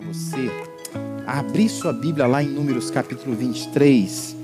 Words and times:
convidar 0.00 0.12
você 0.12 0.50
a 1.26 1.38
abrir 1.38 1.68
sua 1.68 1.92
Bíblia 1.92 2.26
lá 2.26 2.42
em 2.42 2.48
Números 2.48 2.90
capítulo 2.90 3.36
23. 3.36 4.34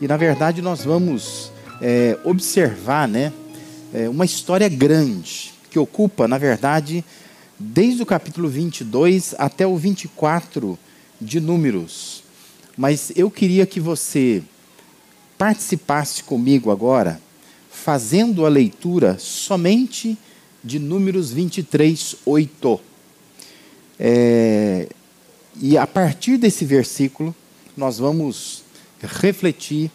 E 0.00 0.06
na 0.06 0.16
verdade 0.16 0.62
nós 0.62 0.84
vamos 0.84 1.50
é, 1.80 2.16
observar 2.24 3.08
né, 3.08 3.32
é, 3.92 4.08
uma 4.08 4.24
história 4.24 4.68
grande 4.68 5.52
que 5.70 5.78
ocupa, 5.78 6.28
na 6.28 6.38
verdade, 6.38 7.04
desde 7.58 8.02
o 8.02 8.06
capítulo 8.06 8.48
22 8.48 9.34
até 9.38 9.66
o 9.66 9.76
24 9.76 10.78
de 11.20 11.40
Números. 11.40 12.22
Mas 12.76 13.10
eu 13.16 13.30
queria 13.30 13.66
que 13.66 13.80
você 13.80 14.42
participasse 15.36 16.22
comigo 16.22 16.70
agora, 16.70 17.20
fazendo 17.70 18.46
a 18.46 18.48
leitura 18.48 19.16
somente 19.18 20.16
de 20.62 20.78
Números 20.78 21.32
23, 21.32 22.16
8. 22.24 22.80
É, 24.00 24.88
e 25.60 25.76
a 25.76 25.86
partir 25.86 26.36
desse 26.36 26.64
versículo, 26.64 27.34
nós 27.76 27.98
vamos 27.98 28.62
refletir 29.00 29.90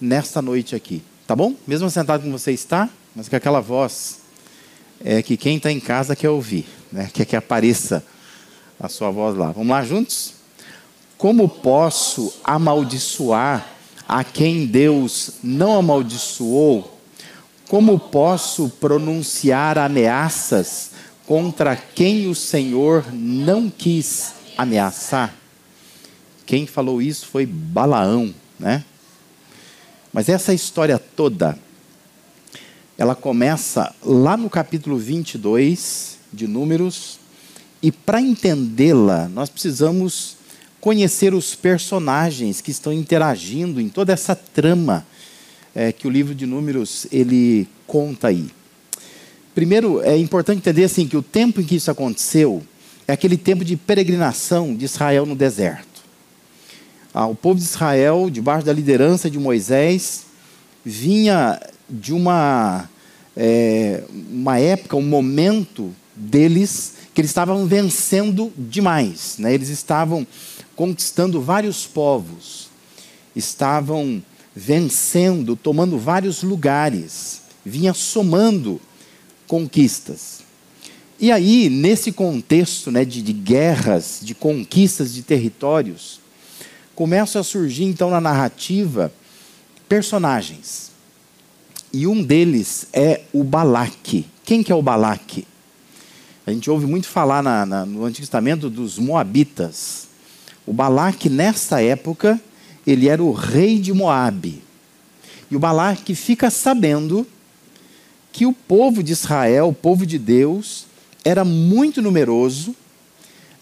nesta 0.00 0.40
noite 0.40 0.74
aqui. 0.74 1.02
Tá 1.26 1.34
bom? 1.34 1.54
Mesmo 1.66 1.90
sentado 1.90 2.22
como 2.22 2.38
você 2.38 2.52
está, 2.52 2.88
mas 3.14 3.28
com 3.28 3.36
aquela 3.36 3.60
voz 3.60 4.20
é, 5.04 5.22
que 5.22 5.36
quem 5.36 5.56
está 5.56 5.70
em 5.70 5.80
casa 5.80 6.14
quer 6.14 6.30
ouvir, 6.30 6.66
né? 6.90 7.10
quer 7.12 7.24
que 7.24 7.34
apareça 7.34 8.04
a 8.78 8.88
sua 8.88 9.10
voz 9.10 9.36
lá. 9.36 9.50
Vamos 9.50 9.68
lá 9.68 9.84
juntos? 9.84 10.34
Como 11.18 11.48
posso 11.48 12.32
amaldiçoar 12.44 13.66
a 14.08 14.22
quem 14.24 14.66
Deus 14.66 15.32
não 15.42 15.78
amaldiçoou? 15.78 17.00
Como 17.68 17.98
posso 17.98 18.68
pronunciar 18.68 19.78
ameaças 19.78 20.90
contra 21.26 21.76
quem 21.76 22.28
o 22.28 22.34
Senhor 22.34 23.04
não 23.12 23.70
quis 23.70 24.41
ameaçar. 24.56 25.34
Quem 26.44 26.66
falou 26.66 27.00
isso 27.00 27.26
foi 27.26 27.46
Balaão, 27.46 28.34
né? 28.58 28.84
Mas 30.12 30.28
essa 30.28 30.52
história 30.52 30.98
toda, 30.98 31.58
ela 32.98 33.14
começa 33.14 33.94
lá 34.04 34.36
no 34.36 34.50
capítulo 34.50 34.98
22 34.98 36.18
de 36.32 36.46
Números, 36.46 37.18
e 37.82 37.90
para 37.90 38.20
entendê-la, 38.20 39.28
nós 39.28 39.48
precisamos 39.48 40.36
conhecer 40.80 41.34
os 41.34 41.54
personagens 41.54 42.60
que 42.60 42.70
estão 42.70 42.92
interagindo 42.92 43.80
em 43.80 43.88
toda 43.88 44.12
essa 44.12 44.34
trama 44.34 45.06
é, 45.74 45.90
que 45.92 46.06
o 46.06 46.10
livro 46.10 46.34
de 46.34 46.46
Números 46.46 47.06
ele 47.10 47.68
conta 47.86 48.28
aí. 48.28 48.50
Primeiro, 49.54 50.00
é 50.02 50.16
importante 50.16 50.58
entender 50.58 50.84
assim 50.84 51.06
que 51.06 51.16
o 51.16 51.22
tempo 51.22 51.60
em 51.60 51.64
que 51.64 51.76
isso 51.76 51.90
aconteceu 51.90 52.62
é 53.06 53.12
aquele 53.12 53.36
tempo 53.36 53.64
de 53.64 53.76
peregrinação 53.76 54.74
de 54.74 54.84
Israel 54.84 55.26
no 55.26 55.34
deserto. 55.34 56.02
Ah, 57.14 57.26
o 57.26 57.34
povo 57.34 57.58
de 57.58 57.64
Israel, 57.64 58.30
debaixo 58.30 58.64
da 58.64 58.72
liderança 58.72 59.28
de 59.28 59.38
Moisés, 59.38 60.24
vinha 60.84 61.60
de 61.88 62.12
uma, 62.12 62.88
é, 63.36 64.02
uma 64.30 64.58
época, 64.58 64.96
um 64.96 65.02
momento 65.02 65.94
deles 66.16 66.94
que 67.14 67.20
eles 67.20 67.30
estavam 67.30 67.66
vencendo 67.66 68.52
demais. 68.56 69.36
Né? 69.38 69.52
Eles 69.52 69.68
estavam 69.68 70.26
conquistando 70.74 71.40
vários 71.40 71.86
povos, 71.86 72.70
estavam 73.36 74.22
vencendo, 74.54 75.54
tomando 75.54 75.98
vários 75.98 76.42
lugares, 76.42 77.42
vinha 77.64 77.92
somando 77.92 78.80
conquistas. 79.46 80.41
E 81.22 81.30
aí, 81.30 81.68
nesse 81.68 82.10
contexto 82.10 82.90
né, 82.90 83.04
de, 83.04 83.22
de 83.22 83.32
guerras, 83.32 84.18
de 84.20 84.34
conquistas 84.34 85.14
de 85.14 85.22
territórios, 85.22 86.18
começam 86.96 87.40
a 87.40 87.44
surgir 87.44 87.84
então 87.84 88.10
na 88.10 88.20
narrativa 88.20 89.12
personagens. 89.88 90.90
E 91.92 92.08
um 92.08 92.20
deles 92.24 92.88
é 92.92 93.20
o 93.32 93.44
Balaque. 93.44 94.26
Quem 94.44 94.64
que 94.64 94.72
é 94.72 94.74
o 94.74 94.82
Balaque? 94.82 95.46
A 96.44 96.50
gente 96.50 96.68
ouve 96.68 96.86
muito 96.86 97.06
falar 97.06 97.40
na, 97.40 97.64
na, 97.64 97.86
no 97.86 98.04
Antigo 98.04 98.26
Testamento 98.26 98.68
dos 98.68 98.98
Moabitas. 98.98 100.08
O 100.66 100.72
Balaque, 100.72 101.30
nessa 101.30 101.80
época, 101.80 102.40
ele 102.84 103.08
era 103.08 103.22
o 103.22 103.30
rei 103.30 103.78
de 103.78 103.92
Moabe. 103.92 104.60
E 105.48 105.54
o 105.54 105.60
Balaque 105.60 106.16
fica 106.16 106.50
sabendo 106.50 107.24
que 108.32 108.44
o 108.44 108.52
povo 108.52 109.04
de 109.04 109.12
Israel, 109.12 109.68
o 109.68 109.72
povo 109.72 110.04
de 110.04 110.18
Deus, 110.18 110.90
era 111.24 111.44
muito 111.44 112.02
numeroso 112.02 112.74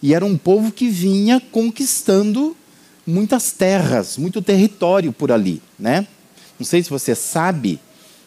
e 0.03 0.15
era 0.15 0.25
um 0.25 0.37
povo 0.37 0.73
que 0.73 0.89
vinha 0.89 1.41
conquistando 1.53 2.57
muitas 3.07 3.53
terras, 3.53 4.17
muito 4.17 4.41
território 4.41 5.13
por 5.13 5.31
ali, 5.31 5.61
né? 5.79 6.07
Não 6.59 6.65
sei 6.65 6.83
se 6.83 6.91
você 6.91 7.15
sabe, 7.15 7.81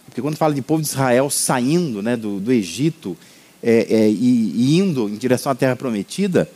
porque 0.06 0.22
quando 0.22 0.36
fala 0.36 0.54
de 0.54 0.62
povo 0.62 0.82
de 0.82 0.88
Israel 0.88 1.30
saindo 1.30 2.02
né, 2.02 2.16
do, 2.16 2.40
do 2.40 2.52
Egito 2.52 3.18
é, 3.62 3.88
é, 3.90 4.10
e, 4.10 4.54
e, 4.56 4.78
indo 4.80 5.08
em 5.08 5.16
direção 5.16 5.52
à 5.52 5.56
Terra 5.56 5.76
Prometida, 5.76 6.50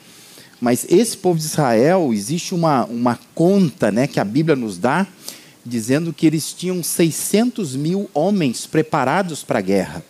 mas 0.60 0.86
esse 0.90 1.16
povo 1.16 1.38
de 1.40 1.46
Israel, 1.46 2.12
existe 2.12 2.54
uma, 2.56 2.86
uma 2.86 3.20
conta 3.36 3.92
né, 3.92 4.08
que 4.08 4.20
a 4.20 4.26
Bíblia 4.26 4.56
nos 4.56 4.78
dá, 4.78 5.06
dizendo 5.64 6.12
que 6.12 6.26
eles 6.26 6.52
tinham 6.52 6.82
600 6.82 7.76
mil 7.76 8.10
homens 8.14 8.66
preparados 8.66 9.44
para 9.44 9.60
a 9.60 9.62
guerra. 9.62 10.04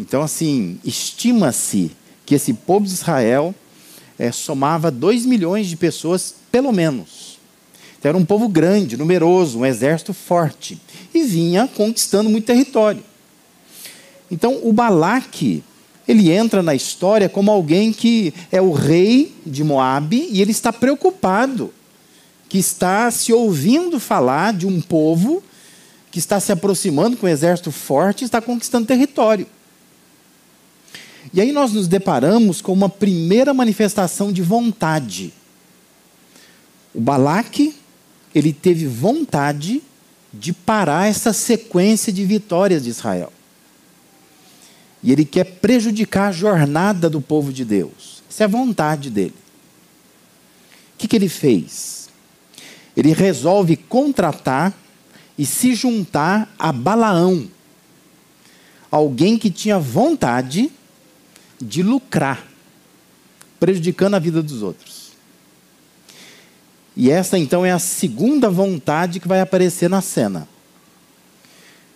Então, 0.00 0.22
assim, 0.22 0.80
estima-se 0.82 1.90
que 2.24 2.34
esse 2.34 2.54
povo 2.54 2.86
de 2.86 2.92
Israel 2.92 3.54
é, 4.18 4.32
somava 4.32 4.90
2 4.90 5.26
milhões 5.26 5.66
de 5.66 5.76
pessoas, 5.76 6.34
pelo 6.50 6.72
menos. 6.72 7.38
Então, 7.98 8.08
era 8.08 8.16
um 8.16 8.24
povo 8.24 8.48
grande, 8.48 8.96
numeroso, 8.96 9.58
um 9.58 9.66
exército 9.66 10.14
forte. 10.14 10.80
E 11.12 11.22
vinha 11.22 11.68
conquistando 11.68 12.30
muito 12.30 12.46
território. 12.46 13.02
Então, 14.30 14.58
o 14.62 14.72
Balaque, 14.72 15.62
ele 16.08 16.32
entra 16.32 16.62
na 16.62 16.74
história 16.74 17.28
como 17.28 17.50
alguém 17.50 17.92
que 17.92 18.32
é 18.50 18.60
o 18.60 18.72
rei 18.72 19.34
de 19.44 19.62
Moabe 19.62 20.28
e 20.30 20.40
ele 20.40 20.50
está 20.50 20.72
preocupado 20.72 21.74
que 22.48 22.56
está 22.56 23.10
se 23.10 23.34
ouvindo 23.34 24.00
falar 24.00 24.54
de 24.54 24.66
um 24.66 24.80
povo 24.80 25.42
que 26.10 26.18
está 26.18 26.40
se 26.40 26.50
aproximando 26.50 27.18
com 27.18 27.26
um 27.26 27.30
exército 27.30 27.70
forte 27.70 28.22
e 28.22 28.24
está 28.24 28.40
conquistando 28.40 28.86
território. 28.86 29.46
E 31.32 31.40
aí 31.40 31.52
nós 31.52 31.72
nos 31.72 31.86
deparamos 31.86 32.60
com 32.60 32.72
uma 32.72 32.88
primeira 32.88 33.54
manifestação 33.54 34.32
de 34.32 34.42
vontade. 34.42 35.32
O 36.94 37.00
Balaque, 37.00 37.76
ele 38.34 38.52
teve 38.52 38.86
vontade 38.86 39.82
de 40.32 40.52
parar 40.52 41.08
essa 41.08 41.32
sequência 41.32 42.12
de 42.12 42.24
vitórias 42.24 42.84
de 42.84 42.90
Israel. 42.90 43.32
E 45.02 45.12
ele 45.12 45.24
quer 45.24 45.44
prejudicar 45.44 46.28
a 46.28 46.32
jornada 46.32 47.08
do 47.08 47.20
povo 47.20 47.52
de 47.52 47.64
Deus. 47.64 48.22
Essa 48.28 48.44
é 48.44 48.46
a 48.46 48.48
vontade 48.48 49.10
dele. 49.10 49.34
O 50.94 50.98
que, 50.98 51.08
que 51.08 51.16
ele 51.16 51.28
fez? 51.28 52.00
ele 52.96 53.12
resolve 53.12 53.76
contratar 53.76 54.74
e 55.38 55.46
se 55.46 55.74
juntar 55.74 56.52
a 56.58 56.70
Balaão, 56.70 57.48
alguém 58.90 59.38
que 59.38 59.50
tinha 59.50 59.78
vontade 59.78 60.70
de 61.60 61.82
lucrar, 61.82 62.46
prejudicando 63.58 64.14
a 64.14 64.18
vida 64.18 64.42
dos 64.42 64.62
outros. 64.62 65.10
E 66.96 67.10
essa 67.10 67.38
então 67.38 67.64
é 67.64 67.70
a 67.70 67.78
segunda 67.78 68.50
vontade 68.50 69.20
que 69.20 69.28
vai 69.28 69.40
aparecer 69.40 69.88
na 69.88 70.00
cena. 70.00 70.48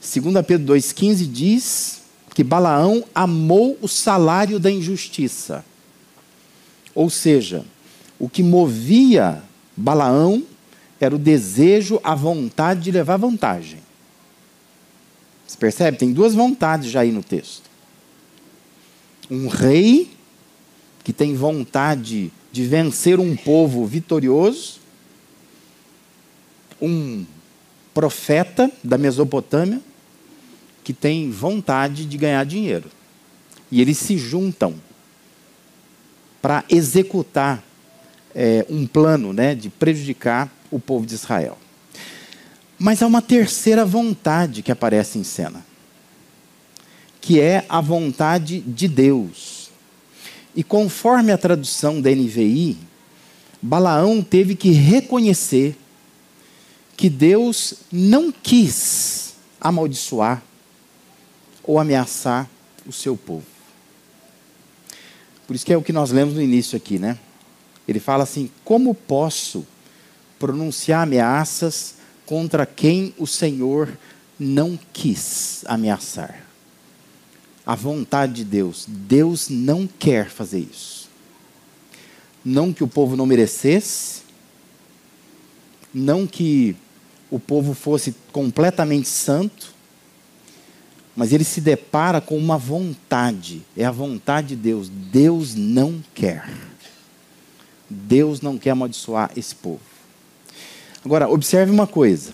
2 0.00 0.46
Pedro 0.46 0.74
2,15 0.74 1.30
diz 1.30 2.02
que 2.34 2.44
Balaão 2.44 3.04
amou 3.14 3.78
o 3.80 3.88
salário 3.88 4.58
da 4.58 4.70
injustiça. 4.70 5.64
Ou 6.94 7.08
seja, 7.08 7.64
o 8.18 8.28
que 8.28 8.42
movia 8.42 9.42
Balaão 9.76 10.44
era 11.00 11.14
o 11.14 11.18
desejo, 11.18 12.00
a 12.02 12.14
vontade 12.14 12.82
de 12.82 12.90
levar 12.90 13.16
vantagem. 13.16 13.78
Você 15.46 15.56
percebe? 15.56 15.98
Tem 15.98 16.12
duas 16.12 16.34
vontades 16.34 16.90
já 16.90 17.00
aí 17.00 17.12
no 17.12 17.22
texto. 17.22 17.73
Um 19.30 19.48
rei 19.48 20.10
que 21.02 21.12
tem 21.12 21.34
vontade 21.34 22.32
de 22.52 22.64
vencer 22.64 23.18
um 23.20 23.36
povo 23.36 23.84
vitorioso, 23.86 24.80
um 26.80 27.24
profeta 27.92 28.70
da 28.82 28.98
Mesopotâmia 28.98 29.80
que 30.82 30.92
tem 30.92 31.30
vontade 31.30 32.04
de 32.04 32.16
ganhar 32.18 32.44
dinheiro. 32.44 32.90
E 33.70 33.80
eles 33.80 33.98
se 33.98 34.18
juntam 34.18 34.74
para 36.42 36.62
executar 36.68 37.64
é, 38.34 38.66
um 38.68 38.86
plano 38.86 39.32
né, 39.32 39.54
de 39.54 39.70
prejudicar 39.70 40.52
o 40.70 40.78
povo 40.78 41.06
de 41.06 41.14
Israel. 41.14 41.56
Mas 42.78 43.02
há 43.02 43.06
uma 43.06 43.22
terceira 43.22 43.84
vontade 43.84 44.62
que 44.62 44.70
aparece 44.70 45.18
em 45.18 45.24
cena, 45.24 45.64
que 47.24 47.40
é 47.40 47.64
a 47.70 47.80
vontade 47.80 48.60
de 48.60 48.86
Deus. 48.86 49.70
E 50.54 50.62
conforme 50.62 51.32
a 51.32 51.38
tradução 51.38 51.98
da 51.98 52.10
NVI, 52.10 52.76
Balaão 53.62 54.22
teve 54.22 54.54
que 54.54 54.72
reconhecer 54.72 55.74
que 56.94 57.08
Deus 57.08 57.76
não 57.90 58.30
quis 58.30 59.36
amaldiçoar 59.58 60.42
ou 61.62 61.78
ameaçar 61.78 62.46
o 62.86 62.92
seu 62.92 63.16
povo. 63.16 63.46
Por 65.46 65.56
isso 65.56 65.64
que 65.64 65.72
é 65.72 65.78
o 65.78 65.82
que 65.82 65.94
nós 65.94 66.10
lemos 66.10 66.34
no 66.34 66.42
início 66.42 66.76
aqui, 66.76 66.98
né? 66.98 67.18
Ele 67.88 68.00
fala 68.00 68.24
assim: 68.24 68.50
como 68.62 68.94
posso 68.94 69.66
pronunciar 70.38 71.04
ameaças 71.04 71.94
contra 72.26 72.66
quem 72.66 73.14
o 73.16 73.26
Senhor 73.26 73.96
não 74.38 74.78
quis 74.92 75.64
ameaçar? 75.66 76.43
A 77.66 77.74
vontade 77.74 78.34
de 78.34 78.44
Deus. 78.44 78.86
Deus 78.88 79.48
não 79.48 79.86
quer 79.86 80.28
fazer 80.28 80.60
isso. 80.60 81.08
Não 82.44 82.72
que 82.72 82.84
o 82.84 82.88
povo 82.88 83.16
não 83.16 83.24
merecesse, 83.24 84.22
não 85.92 86.26
que 86.26 86.76
o 87.30 87.40
povo 87.40 87.72
fosse 87.72 88.14
completamente 88.30 89.08
santo, 89.08 89.72
mas 91.16 91.32
ele 91.32 91.44
se 91.44 91.60
depara 91.60 92.20
com 92.20 92.36
uma 92.36 92.58
vontade, 92.58 93.62
é 93.76 93.84
a 93.84 93.90
vontade 93.90 94.48
de 94.48 94.56
Deus. 94.56 94.88
Deus 94.88 95.54
não 95.54 96.02
quer. 96.12 96.48
Deus 97.88 98.40
não 98.40 98.58
quer 98.58 98.70
amaldiçoar 98.70 99.30
esse 99.36 99.54
povo. 99.54 99.80
Agora, 101.04 101.28
observe 101.28 101.70
uma 101.70 101.86
coisa. 101.86 102.32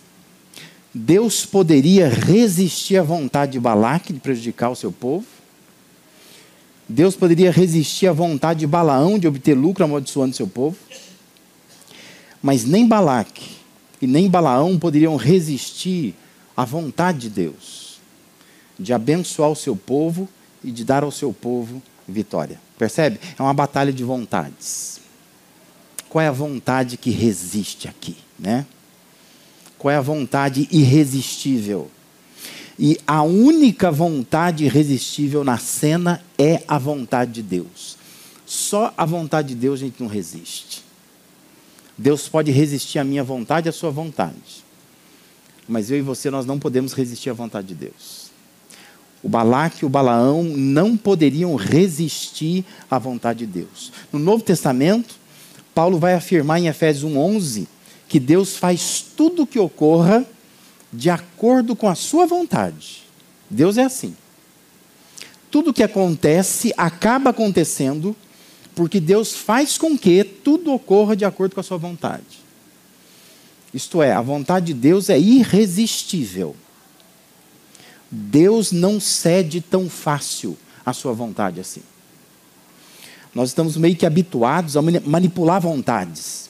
Deus 0.92 1.46
poderia 1.46 2.08
resistir 2.08 2.96
à 2.96 3.02
vontade 3.02 3.52
de 3.52 3.60
Balaque 3.60 4.12
de 4.12 4.18
prejudicar 4.18 4.70
o 4.70 4.76
seu 4.76 4.90
povo? 4.90 5.26
Deus 6.88 7.14
poderia 7.14 7.52
resistir 7.52 8.08
à 8.08 8.12
vontade 8.12 8.60
de 8.60 8.66
Balaão 8.66 9.18
de 9.18 9.28
obter 9.28 9.54
lucro 9.54 9.84
amaldiçoando 9.84 10.32
o 10.32 10.36
seu 10.36 10.48
povo? 10.48 10.76
Mas 12.42 12.64
nem 12.64 12.88
Balaque 12.88 13.50
e 14.02 14.06
nem 14.06 14.28
Balaão 14.28 14.78
poderiam 14.78 15.14
resistir 15.14 16.14
à 16.56 16.64
vontade 16.64 17.20
de 17.20 17.30
Deus 17.30 17.90
de 18.80 18.94
abençoar 18.94 19.50
o 19.50 19.56
seu 19.56 19.76
povo 19.76 20.26
e 20.64 20.72
de 20.72 20.84
dar 20.84 21.04
ao 21.04 21.10
seu 21.10 21.32
povo 21.32 21.82
vitória. 22.08 22.58
Percebe? 22.78 23.20
É 23.38 23.42
uma 23.42 23.52
batalha 23.52 23.92
de 23.92 24.02
vontades. 24.02 25.00
Qual 26.08 26.22
é 26.22 26.28
a 26.28 26.32
vontade 26.32 26.96
que 26.96 27.10
resiste 27.10 27.86
aqui, 27.86 28.16
né? 28.38 28.66
Qual 29.80 29.90
é 29.90 29.96
a 29.96 30.02
vontade 30.02 30.68
irresistível? 30.70 31.90
E 32.78 32.98
a 33.06 33.22
única 33.22 33.90
vontade 33.90 34.66
irresistível 34.66 35.42
na 35.42 35.56
cena 35.56 36.22
é 36.36 36.62
a 36.68 36.76
vontade 36.76 37.32
de 37.32 37.42
Deus. 37.42 37.96
Só 38.44 38.92
a 38.94 39.06
vontade 39.06 39.48
de 39.48 39.54
Deus 39.54 39.80
a 39.80 39.84
gente 39.86 39.98
não 39.98 40.06
resiste. 40.06 40.84
Deus 41.96 42.28
pode 42.28 42.50
resistir 42.50 42.98
à 42.98 43.04
minha 43.04 43.24
vontade 43.24 43.68
e 43.68 43.70
à 43.70 43.72
sua 43.72 43.90
vontade. 43.90 44.66
Mas 45.66 45.90
eu 45.90 45.96
e 45.96 46.02
você, 46.02 46.28
nós 46.30 46.44
não 46.44 46.58
podemos 46.58 46.92
resistir 46.92 47.30
à 47.30 47.32
vontade 47.32 47.68
de 47.68 47.74
Deus. 47.74 48.30
O 49.22 49.30
Balaque 49.30 49.82
e 49.82 49.86
o 49.86 49.90
Balaão 49.90 50.42
não 50.42 50.94
poderiam 50.94 51.54
resistir 51.54 52.66
à 52.90 52.98
vontade 52.98 53.46
de 53.46 53.60
Deus. 53.60 53.90
No 54.12 54.18
Novo 54.18 54.44
Testamento, 54.44 55.14
Paulo 55.74 55.98
vai 55.98 56.12
afirmar 56.12 56.60
em 56.60 56.66
Efésios 56.66 57.10
1:11 57.10 57.79
que 58.10 58.18
Deus 58.18 58.56
faz 58.56 59.00
tudo 59.16 59.44
o 59.44 59.46
que 59.46 59.60
ocorra 59.60 60.26
de 60.92 61.08
acordo 61.08 61.76
com 61.76 61.88
a 61.88 61.94
sua 61.94 62.26
vontade. 62.26 63.04
Deus 63.48 63.78
é 63.78 63.84
assim. 63.84 64.16
Tudo 65.48 65.70
o 65.70 65.72
que 65.72 65.84
acontece 65.84 66.74
acaba 66.76 67.30
acontecendo 67.30 68.16
porque 68.74 68.98
Deus 68.98 69.34
faz 69.34 69.78
com 69.78 69.96
que 69.96 70.24
tudo 70.24 70.72
ocorra 70.72 71.14
de 71.14 71.24
acordo 71.24 71.54
com 71.54 71.60
a 71.60 71.62
sua 71.62 71.78
vontade. 71.78 72.40
Isto 73.72 74.02
é, 74.02 74.12
a 74.12 74.20
vontade 74.20 74.66
de 74.66 74.74
Deus 74.74 75.08
é 75.08 75.18
irresistível. 75.18 76.56
Deus 78.10 78.72
não 78.72 78.98
cede 78.98 79.60
tão 79.60 79.88
fácil 79.88 80.58
à 80.84 80.92
sua 80.92 81.12
vontade 81.12 81.60
assim. 81.60 81.82
Nós 83.32 83.50
estamos 83.50 83.76
meio 83.76 83.94
que 83.94 84.04
habituados 84.04 84.76
a 84.76 84.82
manipular 84.82 85.60
vontades, 85.60 86.49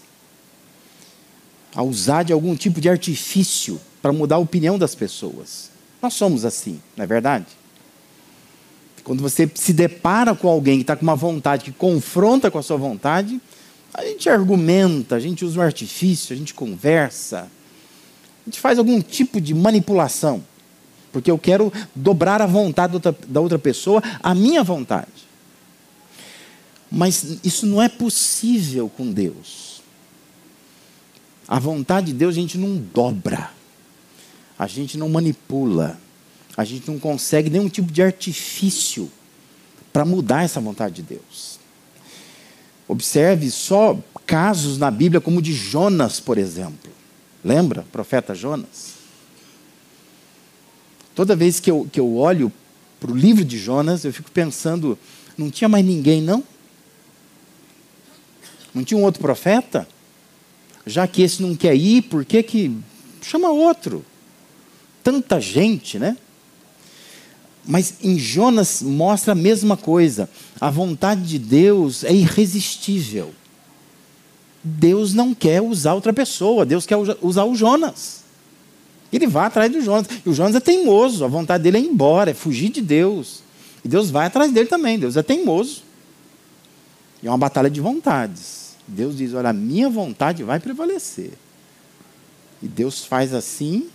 a 1.75 1.83
usar 1.83 2.23
de 2.23 2.33
algum 2.33 2.55
tipo 2.57 2.81
de 2.81 2.89
artifício 2.89 3.81
para 4.03 4.13
mudar 4.13 4.37
a 4.37 4.41
opinião 4.41 4.79
das 4.79 4.95
pessoas. 4.95 5.71
Nós 6.03 6.15
somos 6.15 6.45
assim, 6.45 6.81
não 6.97 7.05
é 7.05 7.07
verdade? 7.07 7.47
Quando 9.05 9.23
você 9.23 9.51
se 9.55 9.73
depara 9.73 10.35
com 10.35 10.49
alguém 10.49 10.77
que 10.77 10.83
está 10.83 10.97
com 10.97 11.03
uma 11.03 11.17
vontade 11.17 11.65
que 11.65 11.73
confronta 11.73 12.51
com 12.51 12.59
a 12.59 12.63
sua 12.63 12.77
vontade, 12.77 13.41
a 13.93 14.05
gente 14.05 14.29
argumenta, 14.29 15.17
a 15.17 15.21
gente 15.21 15.45
usa 15.45 15.59
um 15.59 15.63
artifício, 15.63 16.35
a 16.35 16.37
gente 16.37 16.55
conversa, 16.55 17.49
a 18.47 18.51
gente 18.51 18.61
faz 18.61 18.79
algum 18.79 19.01
tipo 19.01 19.41
de 19.41 19.55
manipulação, 19.55 20.45
porque 21.13 21.31
eu 21.31 21.39
quero 21.39 21.73
dobrar 21.95 22.41
a 22.41 22.47
vontade 22.47 22.95
da 23.29 23.41
outra 23.41 23.59
pessoa 23.59 24.03
à 24.23 24.35
minha 24.35 24.63
vontade. 24.63 25.29
Mas 26.91 27.39
isso 27.45 27.67
não 27.67 27.81
é 27.81 27.89
possível 27.89 28.89
com 28.89 29.13
Deus. 29.13 29.80
A 31.51 31.59
vontade 31.59 32.07
de 32.07 32.13
Deus 32.13 32.37
a 32.37 32.41
gente 32.41 32.57
não 32.57 32.77
dobra, 32.77 33.51
a 34.57 34.69
gente 34.69 34.97
não 34.97 35.09
manipula, 35.09 36.01
a 36.57 36.63
gente 36.63 36.89
não 36.89 36.97
consegue 36.97 37.51
nenhum 37.51 37.69
tipo 37.69 37.91
de 37.91 38.01
artifício 38.01 39.11
para 39.93 40.05
mudar 40.05 40.45
essa 40.45 40.61
vontade 40.61 40.95
de 40.95 41.03
Deus. 41.03 41.59
Observe 42.87 43.51
só 43.51 43.99
casos 44.25 44.79
na 44.79 44.93
Bíblia 44.93 45.21
como 45.21 45.41
o 45.41 45.43
de 45.43 45.53
Jonas, 45.53 46.21
por 46.21 46.39
exemplo. 46.39 46.93
Lembra, 47.45 47.85
profeta 47.91 48.33
Jonas? 48.33 48.95
Toda 51.17 51.35
vez 51.35 51.59
que 51.59 51.69
eu, 51.69 51.89
que 51.91 51.99
eu 51.99 52.17
olho 52.17 52.53
para 53.01 53.11
o 53.11 53.17
livro 53.17 53.45
de 53.45 53.59
Jonas, 53.59 54.05
eu 54.05 54.13
fico 54.13 54.31
pensando: 54.31 54.97
não 55.37 55.51
tinha 55.51 55.69
mais 55.69 55.85
ninguém, 55.85 56.23
não? 56.23 56.45
Não 58.73 58.85
tinha 58.85 58.99
um 58.99 59.03
outro 59.03 59.21
profeta? 59.21 59.89
Já 60.87 61.07
que 61.07 61.23
esse 61.23 61.43
não 61.43 61.55
quer 61.55 61.75
ir, 61.75 62.03
por 62.03 62.25
que 62.25 62.43
que 62.43 62.77
chama 63.23 63.51
outro? 63.51 64.05
Tanta 65.03 65.41
gente, 65.41 65.99
né? 65.99 66.17
Mas 67.65 67.95
em 68.03 68.19
Jonas 68.19 68.83
mostra 68.83 69.33
a 69.33 69.35
mesma 69.35 69.77
coisa. 69.77 70.29
A 70.61 70.71
vontade 70.71 71.23
de 71.23 71.39
Deus 71.39 72.05
é 72.05 72.13
irresistível. 72.13 73.33
Deus 74.63 75.15
não 75.15 75.35
quer 75.35 75.63
usar 75.63 75.95
outra 75.95 76.13
pessoa, 76.13 76.67
Deus 76.67 76.85
quer 76.85 76.97
usar 77.23 77.45
o 77.45 77.55
Jonas. 77.55 78.21
Ele 79.13 79.27
vai 79.27 79.47
atrás 79.47 79.71
do 79.73 79.81
Jonas. 79.81 80.07
E 80.25 80.29
o 80.29 80.35
Jonas 80.35 80.55
é 80.55 80.61
teimoso, 80.61 81.25
a 81.25 81.29
vontade 81.29 81.65
dele 81.65 81.79
é 81.79 81.81
ir 81.81 81.87
embora, 81.87 82.31
é 82.31 82.35
fugir 82.35 82.71
de 82.71 82.81
Deus. 82.81 83.43
E 83.85 83.89
Deus 83.89 84.11
vai 84.11 84.27
atrás 84.27 84.53
dele 84.53 84.69
também, 84.69 84.99
Deus 84.99 85.17
é 85.17 85.23
teimoso. 85.23 85.83
E 87.23 87.27
é 87.27 87.31
uma 87.31 87.39
batalha 87.39 87.71
de 87.71 87.81
vontades. 87.81 88.70
Deus 88.91 89.17
diz: 89.17 89.35
Olha, 89.35 89.51
a 89.51 89.53
minha 89.53 89.89
vontade 89.89 90.43
vai 90.43 90.59
prevalecer. 90.59 91.33
E 92.63 92.69
Deus 92.69 93.05
faz 93.05 93.33
assim, 93.33 93.89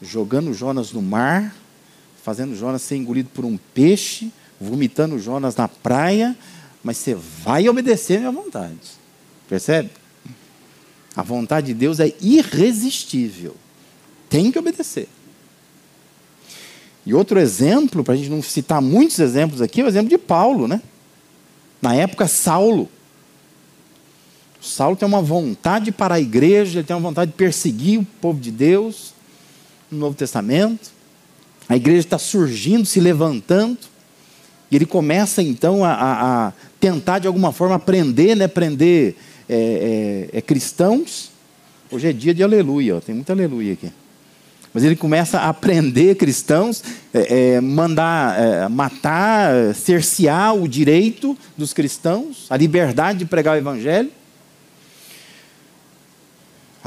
jogando 0.00 0.54
Jonas 0.54 0.92
no 0.92 1.02
mar, 1.02 1.54
fazendo 2.22 2.54
Jonas 2.54 2.82
ser 2.82 2.96
engolido 2.96 3.30
por 3.34 3.44
um 3.44 3.56
peixe, 3.74 4.30
vomitando 4.60 5.18
Jonas 5.18 5.56
na 5.56 5.66
praia, 5.66 6.36
mas 6.84 6.98
você 6.98 7.14
vai 7.14 7.68
obedecer 7.68 8.16
a 8.16 8.20
minha 8.20 8.32
vontade. 8.32 8.98
Percebe? 9.48 9.90
A 11.16 11.22
vontade 11.22 11.68
de 11.68 11.74
Deus 11.74 11.98
é 11.98 12.14
irresistível. 12.20 13.56
Tem 14.28 14.52
que 14.52 14.58
obedecer. 14.58 15.08
E 17.04 17.14
outro 17.14 17.40
exemplo, 17.40 18.04
para 18.04 18.14
a 18.14 18.16
gente 18.16 18.28
não 18.28 18.42
citar 18.42 18.82
muitos 18.82 19.18
exemplos 19.18 19.62
aqui, 19.62 19.80
é 19.80 19.84
o 19.84 19.88
exemplo 19.88 20.10
de 20.10 20.18
Paulo, 20.18 20.68
né? 20.68 20.82
Na 21.80 21.94
época, 21.94 22.28
Saulo. 22.28 22.88
Saulo 24.60 24.96
tem 24.96 25.06
uma 25.06 25.22
vontade 25.22 25.92
para 25.92 26.16
a 26.16 26.20
igreja, 26.20 26.78
ele 26.78 26.86
tem 26.86 26.96
uma 26.96 27.08
vontade 27.08 27.30
de 27.30 27.36
perseguir 27.36 28.00
o 28.00 28.04
povo 28.20 28.40
de 28.40 28.50
Deus 28.50 29.14
no 29.90 29.98
Novo 29.98 30.16
Testamento. 30.16 30.90
A 31.68 31.76
igreja 31.76 32.00
está 32.00 32.18
surgindo, 32.18 32.86
se 32.86 32.98
levantando, 32.98 33.78
e 34.70 34.76
ele 34.76 34.86
começa 34.86 35.42
então 35.42 35.84
a, 35.84 35.92
a, 36.48 36.52
tentar 36.80 37.18
de 37.18 37.26
alguma 37.26 37.52
forma 37.52 37.74
aprender, 37.74 38.34
né, 38.34 38.48
prender 38.48 39.16
é, 39.48 40.28
é, 40.32 40.38
é, 40.38 40.40
cristãos. 40.42 41.30
Hoje 41.90 42.08
é 42.08 42.12
dia 42.12 42.34
de 42.34 42.42
aleluia, 42.42 42.96
ó, 42.96 43.00
tem 43.00 43.14
muita 43.14 43.32
aleluia 43.32 43.72
aqui. 43.72 43.90
Mas 44.74 44.84
ele 44.84 44.96
começa 44.96 45.38
a 45.38 45.48
aprender 45.48 46.16
cristãos, 46.16 46.84
é, 47.14 47.54
é, 47.54 47.60
mandar 47.60 48.38
é, 48.38 48.68
matar, 48.68 49.74
cercear 49.74 50.54
o 50.54 50.68
direito 50.68 51.36
dos 51.56 51.72
cristãos, 51.72 52.46
a 52.50 52.56
liberdade 52.56 53.20
de 53.20 53.24
pregar 53.24 53.54
o 53.54 53.58
evangelho. 53.58 54.10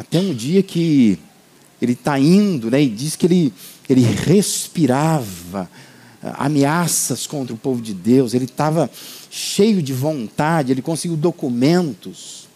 Até 0.01 0.19
um 0.19 0.33
dia 0.33 0.63
que 0.63 1.19
ele 1.79 1.91
está 1.91 2.17
indo, 2.17 2.71
né, 2.71 2.81
e 2.81 2.89
diz 2.89 3.15
que 3.15 3.27
ele, 3.27 3.53
ele 3.87 4.01
respirava 4.01 5.69
ameaças 6.23 7.27
contra 7.27 7.53
o 7.53 7.57
povo 7.57 7.79
de 7.79 7.93
Deus, 7.93 8.33
ele 8.33 8.45
estava 8.45 8.89
cheio 9.29 9.79
de 9.79 9.93
vontade, 9.93 10.71
ele 10.71 10.81
conseguiu 10.81 11.15
documentos 11.15 12.47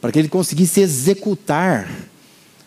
para 0.00 0.12
que 0.12 0.20
ele 0.20 0.28
conseguisse 0.28 0.80
executar 0.80 1.90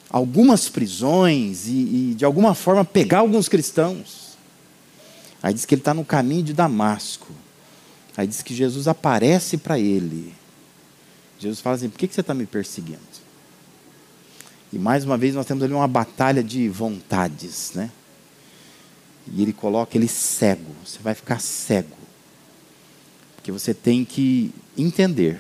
algumas 0.10 0.68
prisões 0.68 1.66
e, 1.66 2.12
e, 2.12 2.16
de 2.18 2.26
alguma 2.26 2.54
forma 2.54 2.84
pegar 2.84 3.20
alguns 3.20 3.48
cristãos. 3.48 4.38
Aí 5.42 5.54
diz 5.54 5.64
que 5.64 5.76
ele 5.76 5.82
está 5.82 5.94
no 5.94 6.04
caminho 6.04 6.44
de 6.44 6.52
Damasco. 6.52 7.32
Aí 8.18 8.28
diz 8.28 8.42
que 8.42 8.54
Jesus 8.54 8.86
aparece 8.86 9.56
para 9.56 9.80
ele. 9.80 10.34
Jesus 11.40 11.62
fala 11.62 11.78
assim: 11.78 11.90
por 11.90 11.98
que, 11.98 12.08
que 12.08 12.14
você 12.14 12.20
está 12.20 12.34
me 12.34 12.46
perseguindo? 12.46 13.19
E 14.72 14.78
mais 14.78 15.04
uma 15.04 15.18
vez 15.18 15.34
nós 15.34 15.46
temos 15.46 15.64
ali 15.64 15.74
uma 15.74 15.88
batalha 15.88 16.44
de 16.44 16.70
vontades, 16.70 17.72
né? 17.74 17.90
E 19.34 19.42
ele 19.42 19.54
coloca 19.54 19.98
ele 19.98 20.08
cego. 20.08 20.76
Você 20.86 21.00
vai 21.00 21.16
ficar 21.16 21.40
cego. 21.40 21.98
Porque 23.36 23.52
você 23.52 23.74
tem 23.74 24.06
que 24.06 24.52
entender 24.78 25.40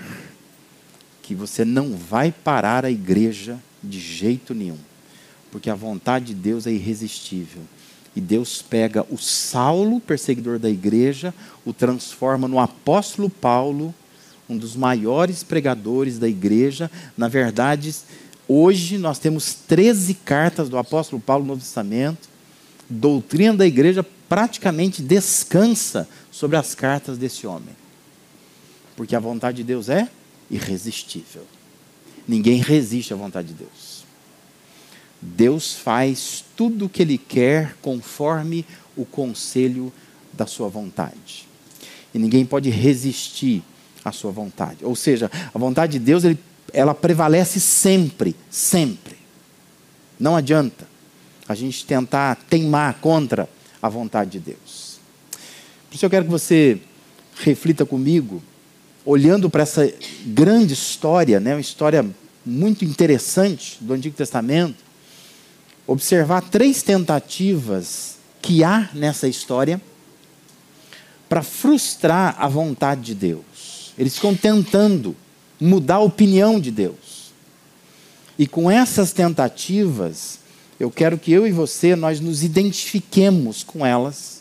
que 1.21 1.35
você 1.35 1.63
não 1.63 1.95
vai 1.95 2.31
parar 2.31 2.85
a 2.85 2.91
igreja 2.91 3.59
de 3.83 3.99
jeito 3.99 4.53
nenhum. 4.53 4.77
Porque 5.51 5.69
a 5.69 5.75
vontade 5.75 6.25
de 6.25 6.33
Deus 6.33 6.65
é 6.65 6.71
irresistível. 6.71 7.61
E 8.15 8.21
Deus 8.21 8.61
pega 8.61 9.05
o 9.09 9.17
Saulo, 9.17 9.99
perseguidor 9.99 10.57
da 10.57 10.69
igreja, 10.69 11.33
o 11.63 11.71
transforma 11.71 12.47
no 12.47 12.59
apóstolo 12.59 13.29
Paulo, 13.29 13.93
um 14.49 14.57
dos 14.57 14.75
maiores 14.75 15.43
pregadores 15.43 16.17
da 16.17 16.27
igreja. 16.27 16.89
Na 17.15 17.27
verdade, 17.27 17.95
hoje 18.49 18.97
nós 18.97 19.19
temos 19.19 19.53
13 19.53 20.15
cartas 20.15 20.67
do 20.67 20.77
apóstolo 20.77 21.21
Paulo 21.21 21.43
no 21.43 21.49
Novo 21.49 21.61
Testamento. 21.61 22.27
Doutrina 22.89 23.55
da 23.55 23.67
igreja 23.67 24.03
praticamente 24.27 25.03
descansa 25.03 26.09
sobre 26.31 26.57
as 26.57 26.73
cartas 26.73 27.17
desse 27.17 27.45
homem. 27.45 27.75
Porque 28.97 29.15
a 29.15 29.19
vontade 29.19 29.57
de 29.57 29.63
Deus 29.63 29.87
é 29.87 30.09
irresistível. 30.49 31.43
Ninguém 32.27 32.59
resiste 32.59 33.13
à 33.13 33.15
vontade 33.15 33.49
de 33.49 33.53
Deus. 33.53 34.03
Deus 35.21 35.75
faz 35.75 36.43
tudo 36.55 36.85
o 36.85 36.89
que 36.89 37.03
Ele 37.03 37.17
quer 37.17 37.75
conforme 37.81 38.65
o 38.95 39.05
conselho 39.05 39.93
da 40.33 40.47
sua 40.47 40.67
vontade. 40.67 41.47
E 42.13 42.17
ninguém 42.19 42.45
pode 42.45 42.69
resistir 42.69 43.63
à 44.03 44.11
sua 44.11 44.31
vontade. 44.31 44.83
Ou 44.83 44.95
seja, 44.95 45.29
a 45.53 45.59
vontade 45.59 45.93
de 45.93 45.99
Deus 45.99 46.23
ele, 46.23 46.39
ela 46.73 46.93
prevalece 46.93 47.59
sempre, 47.59 48.35
sempre. 48.49 49.17
Não 50.19 50.35
adianta 50.35 50.87
a 51.47 51.55
gente 51.55 51.85
tentar 51.85 52.35
teimar 52.49 52.95
contra 52.95 53.49
a 53.81 53.89
vontade 53.89 54.31
de 54.31 54.39
Deus. 54.39 54.99
Por 55.89 55.95
isso 55.95 56.05
eu 56.05 56.09
quero 56.09 56.25
que 56.25 56.31
você 56.31 56.79
reflita 57.35 57.85
comigo 57.85 58.43
olhando 59.05 59.49
para 59.49 59.63
essa 59.63 59.91
grande 60.25 60.73
história, 60.73 61.39
né, 61.39 61.55
uma 61.55 61.61
história 61.61 62.05
muito 62.45 62.85
interessante 62.85 63.77
do 63.81 63.93
Antigo 63.93 64.15
Testamento, 64.15 64.83
observar 65.87 66.41
três 66.41 66.83
tentativas 66.83 68.17
que 68.41 68.63
há 68.63 68.89
nessa 68.93 69.27
história 69.27 69.81
para 71.27 71.41
frustrar 71.41 72.35
a 72.37 72.47
vontade 72.47 73.01
de 73.01 73.15
Deus. 73.15 73.93
Eles 73.97 74.15
ficam 74.15 74.35
tentando 74.35 75.15
mudar 75.59 75.95
a 75.95 76.01
opinião 76.01 76.59
de 76.59 76.71
Deus. 76.71 77.31
E 78.37 78.47
com 78.47 78.71
essas 78.71 79.11
tentativas, 79.11 80.39
eu 80.79 80.89
quero 80.89 81.17
que 81.17 81.31
eu 81.31 81.45
e 81.45 81.51
você 81.51 81.95
nós 81.95 82.19
nos 82.19 82.43
identifiquemos 82.43 83.63
com 83.63 83.85
elas 83.85 84.39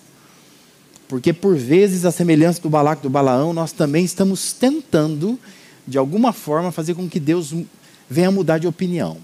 porque 1.08 1.32
por 1.32 1.56
vezes, 1.56 2.04
a 2.04 2.12
semelhança 2.12 2.60
do 2.60 2.68
Balaco 2.68 3.02
do 3.02 3.08
Balaão, 3.08 3.54
nós 3.54 3.72
também 3.72 4.04
estamos 4.04 4.52
tentando, 4.52 5.40
de 5.86 5.96
alguma 5.96 6.34
forma, 6.34 6.70
fazer 6.70 6.94
com 6.94 7.08
que 7.08 7.18
Deus 7.18 7.54
venha 8.08 8.30
mudar 8.30 8.58
de 8.58 8.66
opinião. 8.66 9.16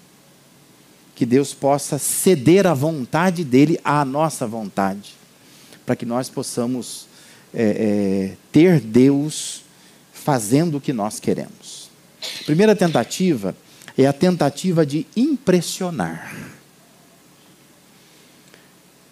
Que 1.14 1.26
Deus 1.26 1.52
possa 1.52 1.98
ceder 1.98 2.66
a 2.66 2.72
vontade 2.72 3.44
dele 3.44 3.78
à 3.84 4.02
nossa 4.02 4.46
vontade, 4.46 5.14
para 5.84 5.94
que 5.94 6.06
nós 6.06 6.30
possamos 6.30 7.06
é, 7.52 8.32
é, 8.32 8.36
ter 8.50 8.80
Deus 8.80 9.62
fazendo 10.10 10.78
o 10.78 10.80
que 10.80 10.92
nós 10.92 11.20
queremos. 11.20 11.83
Primeira 12.44 12.74
tentativa 12.74 13.56
é 13.96 14.06
a 14.06 14.12
tentativa 14.12 14.84
de 14.84 15.06
impressionar. 15.16 16.34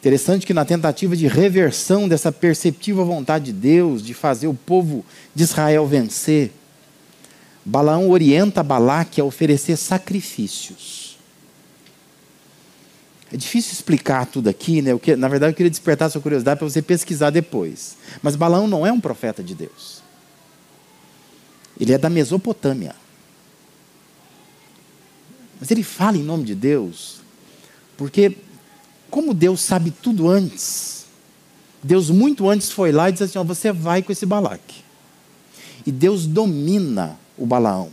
Interessante 0.01 0.45
que 0.45 0.53
na 0.53 0.65
tentativa 0.65 1.17
de 1.17 1.29
reversão 1.29 2.09
dessa 2.09 2.33
perceptível 2.33 3.07
vontade 3.07 3.47
de 3.47 3.53
Deus, 3.53 4.03
de 4.03 4.13
fazer 4.13 4.49
o 4.49 4.55
povo 4.55 5.05
de 5.33 5.45
Israel 5.45 5.87
vencer, 5.87 6.51
Balaão 7.65 8.11
orienta 8.11 8.65
Balaque 8.65 9.21
a 9.21 9.25
oferecer 9.25 9.77
sacrifícios. 9.77 11.17
É 13.33 13.37
difícil 13.37 13.73
explicar 13.73 14.27
tudo 14.27 14.49
aqui, 14.49 14.83
né? 14.83 14.99
Que, 14.99 15.15
na 15.17 15.29
verdade, 15.29 15.53
eu 15.53 15.57
queria 15.57 15.71
despertar 15.71 16.11
sua 16.11 16.21
curiosidade 16.21 16.59
para 16.59 16.69
você 16.69 16.83
pesquisar 16.83 17.31
depois. 17.31 17.97
Mas 18.21 18.35
Balaão 18.37 18.67
não 18.67 18.85
é 18.85 18.93
um 18.93 19.01
profeta 19.01 19.43
de 19.43 19.55
Deus. 19.55 20.03
Ele 21.81 21.93
é 21.93 21.99
da 21.99 22.11
Mesopotâmia. 22.11 22.95
Mas 25.63 25.71
ele 25.71 25.85
fala 25.85 26.19
em 26.19 26.25
nome 26.25 26.43
de 26.43 26.57
Deus, 26.57 27.21
porque 27.97 28.37
como 29.09 29.33
Deus 29.33 29.61
sabe 29.61 29.93
tudo 29.93 30.29
antes, 30.29 31.07
Deus 31.81 32.11
muito 32.11 32.51
antes 32.51 32.73
foi 32.73 32.91
lá 32.91 33.09
e 33.09 33.13
disse 33.13 33.23
assim: 33.23 33.39
ó, 33.39 33.45
você 33.45 33.71
vai 33.71 34.03
com 34.03 34.11
esse 34.11 34.27
Balaque. 34.27 34.83
E 35.87 35.93
Deus 35.93 36.27
domina 36.27 37.17
o 37.39 37.47
Balaão. 37.47 37.91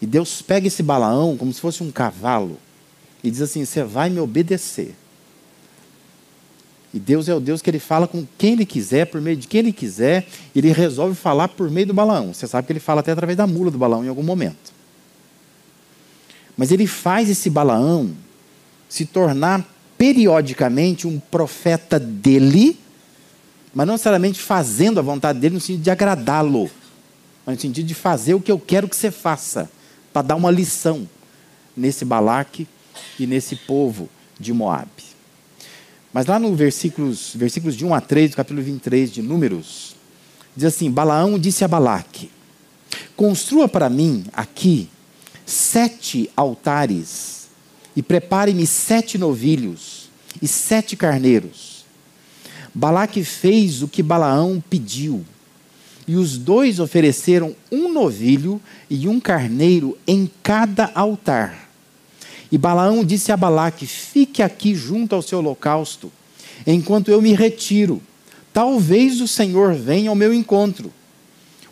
E 0.00 0.06
Deus 0.06 0.42
pega 0.42 0.68
esse 0.68 0.80
Balaão 0.80 1.36
como 1.36 1.52
se 1.52 1.60
fosse 1.60 1.82
um 1.82 1.90
cavalo 1.90 2.56
e 3.20 3.32
diz 3.32 3.42
assim: 3.42 3.64
você 3.64 3.82
vai 3.82 4.08
me 4.08 4.20
obedecer. 4.20 4.94
E 6.94 7.00
Deus 7.00 7.28
é 7.28 7.34
o 7.34 7.40
Deus 7.40 7.60
que 7.60 7.68
ele 7.68 7.80
fala 7.80 8.06
com 8.06 8.24
quem 8.38 8.52
ele 8.52 8.64
quiser, 8.64 9.06
por 9.06 9.20
meio 9.20 9.36
de 9.36 9.48
quem 9.48 9.58
ele 9.58 9.72
quiser, 9.72 10.28
ele 10.54 10.70
resolve 10.70 11.16
falar 11.16 11.48
por 11.48 11.68
meio 11.68 11.88
do 11.88 11.94
Balaão. 11.94 12.32
Você 12.32 12.46
sabe 12.46 12.64
que 12.64 12.72
ele 12.72 12.78
fala 12.78 13.00
até 13.00 13.10
através 13.10 13.36
da 13.36 13.44
mula 13.44 13.72
do 13.72 13.78
Balaão 13.78 14.04
em 14.04 14.08
algum 14.08 14.22
momento. 14.22 14.73
Mas 16.56 16.70
ele 16.70 16.86
faz 16.86 17.28
esse 17.28 17.50
Balaão 17.50 18.12
se 18.88 19.04
tornar 19.04 19.68
periodicamente 19.98 21.06
um 21.06 21.18
profeta 21.18 21.98
dele, 21.98 22.78
mas 23.74 23.86
não 23.86 23.94
necessariamente 23.94 24.40
fazendo 24.40 24.98
a 24.98 25.02
vontade 25.02 25.38
dele 25.38 25.54
no 25.54 25.60
sentido 25.60 25.82
de 25.82 25.90
agradá-lo, 25.90 26.70
mas 27.44 27.56
no 27.56 27.60
sentido 27.62 27.86
de 27.86 27.94
fazer 27.94 28.34
o 28.34 28.40
que 28.40 28.52
eu 28.52 28.58
quero 28.58 28.88
que 28.88 28.96
você 28.96 29.10
faça, 29.10 29.70
para 30.12 30.22
dar 30.22 30.36
uma 30.36 30.50
lição 30.50 31.08
nesse 31.76 32.04
Balaque 32.04 32.68
e 33.18 33.26
nesse 33.26 33.56
povo 33.56 34.08
de 34.38 34.52
Moab. 34.52 34.88
Mas 36.12 36.26
lá 36.26 36.38
no 36.38 36.54
versículos, 36.54 37.32
versículos 37.34 37.74
de 37.74 37.84
1 37.84 37.92
a 37.92 38.00
3, 38.00 38.30
do 38.30 38.36
capítulo 38.36 38.62
23 38.62 39.10
de 39.10 39.20
Números, 39.20 39.96
diz 40.56 40.66
assim: 40.66 40.88
Balaão 40.88 41.36
disse 41.36 41.64
a 41.64 41.68
Balaque: 41.68 42.30
Construa 43.16 43.66
para 43.66 43.90
mim 43.90 44.24
aqui 44.32 44.88
sete 45.46 46.30
altares 46.36 47.48
e 47.96 48.02
prepare-me 48.02 48.66
sete 48.66 49.18
novilhos 49.18 50.10
e 50.40 50.48
sete 50.48 50.96
carneiros. 50.96 51.84
Balaque 52.74 53.22
fez 53.22 53.82
o 53.82 53.88
que 53.88 54.02
Balaão 54.02 54.62
pediu. 54.68 55.24
E 56.06 56.16
os 56.16 56.36
dois 56.36 56.80
ofereceram 56.80 57.54
um 57.70 57.90
novilho 57.90 58.60
e 58.90 59.08
um 59.08 59.18
carneiro 59.18 59.96
em 60.06 60.30
cada 60.42 60.90
altar. 60.94 61.70
E 62.52 62.58
Balaão 62.58 63.04
disse 63.04 63.32
a 63.32 63.36
Balaque: 63.36 63.86
Fique 63.86 64.42
aqui 64.42 64.74
junto 64.74 65.14
ao 65.14 65.22
seu 65.22 65.38
holocausto, 65.38 66.12
enquanto 66.66 67.10
eu 67.10 67.22
me 67.22 67.32
retiro. 67.32 68.02
Talvez 68.52 69.20
o 69.20 69.26
Senhor 69.26 69.74
venha 69.74 70.10
ao 70.10 70.14
meu 70.14 70.32
encontro. 70.32 70.92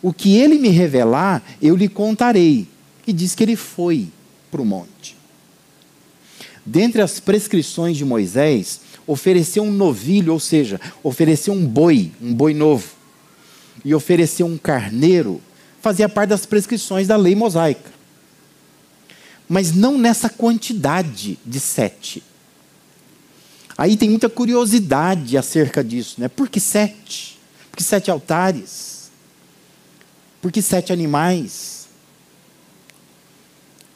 O 0.01 0.13
que 0.13 0.37
ele 0.37 0.59
me 0.59 0.69
revelar, 0.69 1.43
eu 1.61 1.77
lhe 1.77 1.89
contarei. 1.89 2.67
E 3.07 3.13
diz 3.13 3.35
que 3.35 3.43
ele 3.43 3.57
foi 3.57 4.09
para 4.51 4.63
o 4.63 4.65
monte. 4.65 5.17
Dentre 6.65 7.03
as 7.03 7.19
prescrições 7.19 7.97
de 7.97 8.05
Moisés, 8.05 8.81
oferecer 9.07 9.61
um 9.61 9.73
novilho, 9.73 10.33
ou 10.33 10.41
seja, 10.41 10.81
oferecer 11.03 11.51
um 11.51 11.67
boi, 11.67 12.13
um 12.21 12.33
boi 12.33 12.55
novo, 12.55 12.89
e 13.85 13.95
oferecer 13.95 14.45
um 14.45 14.57
carneiro, 14.57 15.41
fazia 15.81 16.09
parte 16.09 16.31
das 16.31 16.47
prescrições 16.47 17.09
da 17.09 17.17
lei 17.17 17.35
mosaica. 17.35 17.91
Mas 19.49 19.73
não 19.73 19.99
nessa 19.99 20.29
quantidade 20.29 21.39
de 21.45 21.61
sete. 21.61 22.23
Aí 23.77 23.97
tem 23.97 24.09
muita 24.09 24.29
curiosidade 24.29 25.37
acerca 25.37 25.83
disso, 25.83 26.21
né? 26.21 26.29
Por 26.29 26.49
que 26.49 26.61
sete? 26.61 27.39
Por 27.71 27.79
que 27.79 27.83
sete 27.83 28.11
altares? 28.11 29.11
Por 30.41 30.53
que 30.53 30.63
sete 30.63 30.93
animais? 30.93 31.82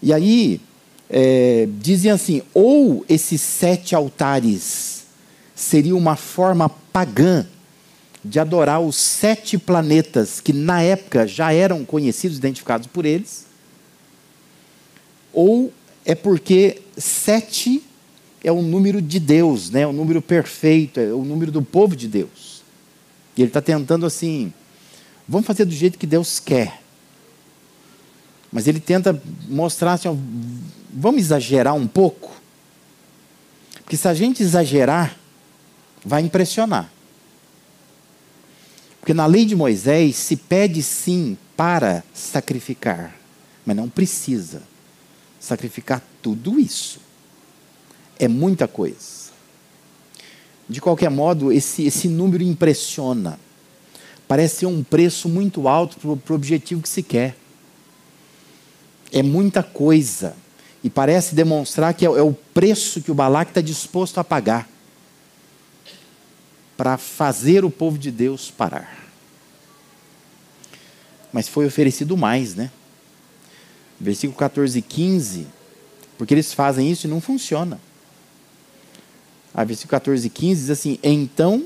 E 0.03 0.12
aí, 0.12 0.61
é, 1.09 1.69
dizem 1.79 2.11
assim: 2.11 2.43
ou 2.53 3.05
esses 3.09 3.41
sete 3.41 3.95
altares 3.95 5.05
seria 5.55 5.97
uma 5.97 6.17
forma 6.17 6.69
pagã 6.69 7.47
de 8.25 8.38
adorar 8.38 8.81
os 8.81 8.97
sete 8.97 9.57
planetas 9.57 10.41
que 10.41 10.53
na 10.53 10.83
época 10.83 11.26
já 11.26 11.53
eram 11.53 11.85
conhecidos, 11.85 12.38
identificados 12.38 12.87
por 12.87 13.07
eles, 13.07 13.47
ou 15.33 15.73
é 16.05 16.15
porque 16.15 16.83
sete 16.97 17.83
é 18.43 18.50
o 18.53 18.62
número 18.62 19.00
de 19.03 19.19
Deus, 19.19 19.71
né? 19.71 19.87
o 19.87 19.93
número 19.93 20.23
perfeito, 20.23 21.00
é 21.00 21.12
o 21.12 21.25
número 21.25 21.50
do 21.50 21.62
povo 21.62 21.97
de 21.97 22.07
Deus. 22.07 22.62
E 23.37 23.43
ele 23.43 23.50
está 23.50 23.61
tentando 23.61 24.07
assim, 24.07 24.53
vamos 25.29 25.47
fazer 25.47 25.65
do 25.65 25.75
jeito 25.75 25.99
que 25.99 26.07
Deus 26.07 26.41
quer. 26.41 26.81
Mas 28.57 28.67
ele 28.67 28.81
tenta 28.81 29.23
mostrar 29.51 29.93
assim, 29.93 30.09
ó, 30.09 30.17
vamos 30.91 31.21
exagerar 31.21 31.75
um 31.75 31.87
pouco. 31.87 32.33
Porque 33.83 33.99
se 33.99 34.09
a 34.09 34.15
gente 34.15 34.43
exagerar, 34.43 35.15
vai 36.03 36.23
impressionar. 36.23 36.91
Porque 38.99 39.13
na 39.13 39.27
lei 39.27 39.45
de 39.45 39.55
Moisés 39.55 40.17
se 40.17 40.37
pede 40.37 40.83
sim 40.83 41.37
para 41.55 42.03
sacrificar, 42.15 43.15
mas 43.67 43.77
não 43.77 43.91
precisa 43.91 44.63
sacrificar 45.39 46.03
tudo 46.23 46.59
isso. 46.59 46.99
É 48.19 48.27
muita 48.27 48.67
coisa. 48.67 49.33
De 50.67 50.81
qualquer 50.81 51.11
modo, 51.11 51.53
esse, 51.53 51.85
esse 51.85 52.09
número 52.09 52.43
impressiona. 52.43 53.39
Parece 54.27 54.61
ser 54.61 54.67
um 54.67 54.83
preço 54.83 55.29
muito 55.29 55.69
alto 55.69 56.17
para 56.17 56.33
o 56.33 56.35
objetivo 56.35 56.81
que 56.81 56.89
se 56.89 57.03
quer. 57.03 57.37
É 59.13 59.23
muita 59.23 59.63
coisa. 59.63 60.37
E 60.83 60.91
parece 60.91 61.35
demonstrar 61.35 61.95
que 61.95 62.05
é, 62.05 62.09
é 62.09 62.23
o 62.23 62.33
preço 62.33 63.01
que 63.01 63.11
o 63.11 63.15
Balaque 63.15 63.51
está 63.51 63.61
disposto 63.61 64.19
a 64.19 64.25
pagar 64.25 64.69
para 66.77 66.99
fazer 66.99 67.65
o 67.65 67.71
povo 67.71 67.99
de 67.99 68.11
Deus 68.11 68.51
parar. 68.51 69.07
Mas 71.33 71.49
foi 71.49 71.67
oferecido 71.67 72.17
mais, 72.17 72.55
né? 72.55 72.71
Versículo 73.99 74.39
14 74.39 74.79
e 74.79 74.83
15, 74.83 75.47
porque 76.19 76.35
eles 76.35 76.53
fazem 76.53 76.91
isso 76.91 77.07
e 77.07 77.11
não 77.11 77.21
funciona. 77.21 77.81
A 79.55 79.65
versículo 79.65 79.91
14 79.93 80.27
e 80.27 80.31
15 80.31 80.61
diz 80.61 80.71
assim: 80.71 80.99
Então 81.03 81.65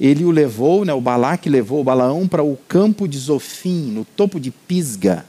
ele 0.00 0.24
o 0.24 0.30
levou, 0.30 0.84
né, 0.84 0.92
o 0.92 1.00
Balaque 1.00 1.48
levou 1.48 1.80
o 1.80 1.84
Balaão 1.84 2.26
para 2.26 2.42
o 2.42 2.56
campo 2.66 3.06
de 3.06 3.18
Zofim, 3.18 3.92
no 3.92 4.04
topo 4.04 4.40
de 4.40 4.50
Pisga, 4.50 5.24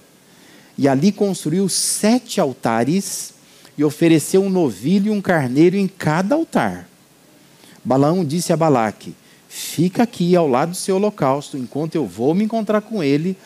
e 0.77 0.87
ali 0.87 1.11
construiu 1.11 1.69
sete 1.69 2.39
altares 2.39 3.33
e 3.77 3.83
ofereceu 3.83 4.43
um 4.43 4.49
novilho 4.49 5.07
e 5.07 5.15
um 5.15 5.21
carneiro 5.21 5.75
em 5.75 5.87
cada 5.87 6.35
altar. 6.35 6.87
Balaão 7.83 8.23
disse 8.23 8.53
a 8.53 8.57
Balaque: 8.57 9.15
Fica 9.47 10.03
aqui 10.03 10.35
ao 10.35 10.47
lado 10.47 10.69
do 10.69 10.75
seu 10.75 10.95
holocausto, 10.95 11.57
enquanto 11.57 11.95
eu 11.95 12.07
vou 12.07 12.33
me 12.33 12.43
encontrar 12.43 12.81
com 12.81 13.03
ele 13.03 13.37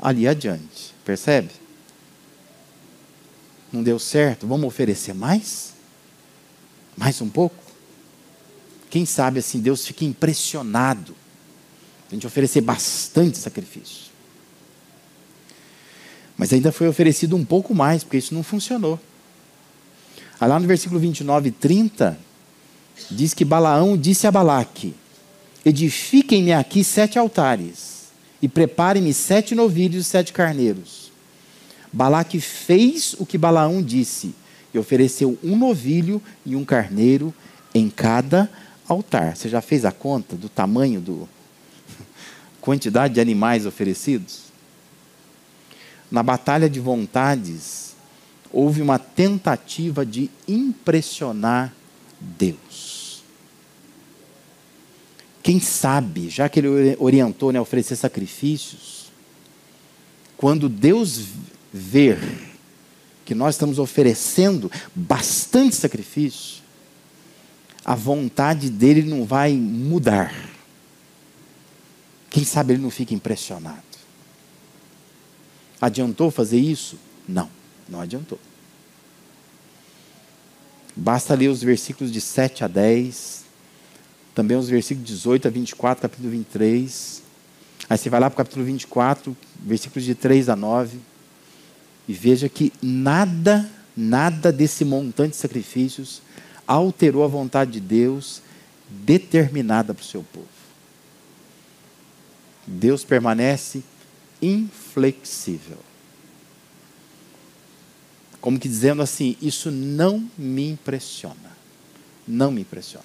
ali 0.00 0.26
adiante. 0.26 0.94
Percebe? 1.04 1.50
Não 3.72 3.82
deu 3.82 3.98
certo? 3.98 4.46
Vamos 4.46 4.66
oferecer 4.66 5.14
mais? 5.14 5.72
Mais 6.96 7.20
um 7.20 7.28
pouco? 7.28 7.56
Quem 8.88 9.06
sabe 9.06 9.38
assim 9.38 9.60
Deus 9.60 9.86
fica 9.86 10.04
impressionado 10.04 11.14
a 12.10 12.14
gente 12.14 12.26
oferecer 12.26 12.60
bastante 12.60 13.38
sacrifício. 13.38 14.09
Mas 16.40 16.54
ainda 16.54 16.72
foi 16.72 16.88
oferecido 16.88 17.36
um 17.36 17.44
pouco 17.44 17.74
mais, 17.74 18.02
porque 18.02 18.16
isso 18.16 18.32
não 18.32 18.42
funcionou. 18.42 18.98
Aí 20.40 20.48
lá 20.48 20.58
no 20.58 20.66
versículo 20.66 20.98
29 20.98 21.50
e 21.50 21.52
30, 21.52 22.18
diz 23.10 23.34
que 23.34 23.44
Balaão 23.44 23.94
disse 23.94 24.26
a 24.26 24.30
Balaque: 24.30 24.94
Edifiquem-me 25.66 26.54
aqui 26.54 26.82
sete 26.82 27.18
altares, 27.18 28.06
e 28.40 28.48
preparem-me 28.48 29.12
sete 29.12 29.54
novilhos 29.54 30.06
e 30.06 30.08
sete 30.08 30.32
carneiros. 30.32 31.12
Balaque 31.92 32.40
fez 32.40 33.14
o 33.18 33.26
que 33.26 33.36
Balaão 33.36 33.82
disse, 33.82 34.34
e 34.72 34.78
ofereceu 34.78 35.38
um 35.44 35.54
novilho 35.58 36.22
e 36.46 36.56
um 36.56 36.64
carneiro 36.64 37.34
em 37.74 37.90
cada 37.90 38.48
altar. 38.88 39.36
Você 39.36 39.50
já 39.50 39.60
fez 39.60 39.84
a 39.84 39.92
conta 39.92 40.36
do 40.36 40.48
tamanho 40.48 41.02
do 41.02 41.28
quantidade 42.62 43.12
de 43.12 43.20
animais 43.20 43.66
oferecidos? 43.66 44.49
Na 46.10 46.22
batalha 46.22 46.68
de 46.68 46.80
vontades, 46.80 47.94
houve 48.52 48.82
uma 48.82 48.98
tentativa 48.98 50.04
de 50.04 50.30
impressionar 50.48 51.72
Deus. 52.20 53.22
Quem 55.42 55.60
sabe, 55.60 56.28
já 56.28 56.48
que 56.48 56.60
ele 56.60 56.96
orientou 56.98 57.52
né, 57.52 57.58
a 57.58 57.62
oferecer 57.62 57.96
sacrifícios, 57.96 59.10
quando 60.36 60.68
Deus 60.68 61.26
ver 61.72 62.18
que 63.24 63.34
nós 63.34 63.54
estamos 63.54 63.78
oferecendo 63.78 64.70
bastante 64.94 65.76
sacrifício, 65.76 66.62
a 67.84 67.94
vontade 67.94 68.68
dele 68.68 69.02
não 69.02 69.24
vai 69.24 69.52
mudar. 69.52 70.34
Quem 72.28 72.44
sabe 72.44 72.74
ele 72.74 72.82
não 72.82 72.90
fica 72.90 73.14
impressionado. 73.14 73.89
Adiantou 75.80 76.30
fazer 76.30 76.58
isso? 76.58 76.98
Não, 77.26 77.48
não 77.88 78.00
adiantou. 78.00 78.38
Basta 80.94 81.34
ler 81.34 81.48
os 81.48 81.62
versículos 81.62 82.12
de 82.12 82.20
7 82.20 82.64
a 82.64 82.68
10 82.68 83.40
também 84.34 84.56
os 84.56 84.68
versículos 84.68 85.06
18 85.08 85.48
a 85.48 85.50
24, 85.50 86.02
capítulo 86.02 86.30
23. 86.30 87.22
Aí 87.88 87.98
você 87.98 88.08
vai 88.08 88.20
lá 88.20 88.30
para 88.30 88.34
o 88.34 88.36
capítulo 88.38 88.64
24, 88.64 89.36
versículos 89.60 90.04
de 90.04 90.14
3 90.14 90.48
a 90.48 90.56
9. 90.56 90.98
E 92.08 92.12
veja 92.12 92.48
que 92.48 92.72
nada, 92.80 93.68
nada 93.96 94.52
desse 94.52 94.84
montante 94.84 95.32
de 95.32 95.36
sacrifícios 95.36 96.22
alterou 96.66 97.24
a 97.24 97.28
vontade 97.28 97.72
de 97.72 97.80
Deus 97.80 98.40
determinada 98.88 99.92
para 99.92 100.02
o 100.02 100.06
seu 100.06 100.22
povo. 100.22 100.46
Deus 102.66 103.04
permanece 103.04 103.82
inflexível. 105.08 105.78
Como 108.40 108.58
que 108.58 108.68
dizendo 108.68 109.02
assim, 109.02 109.36
isso 109.40 109.70
não 109.70 110.30
me 110.36 110.68
impressiona. 110.70 111.56
Não 112.26 112.50
me 112.50 112.62
impressiona. 112.62 113.04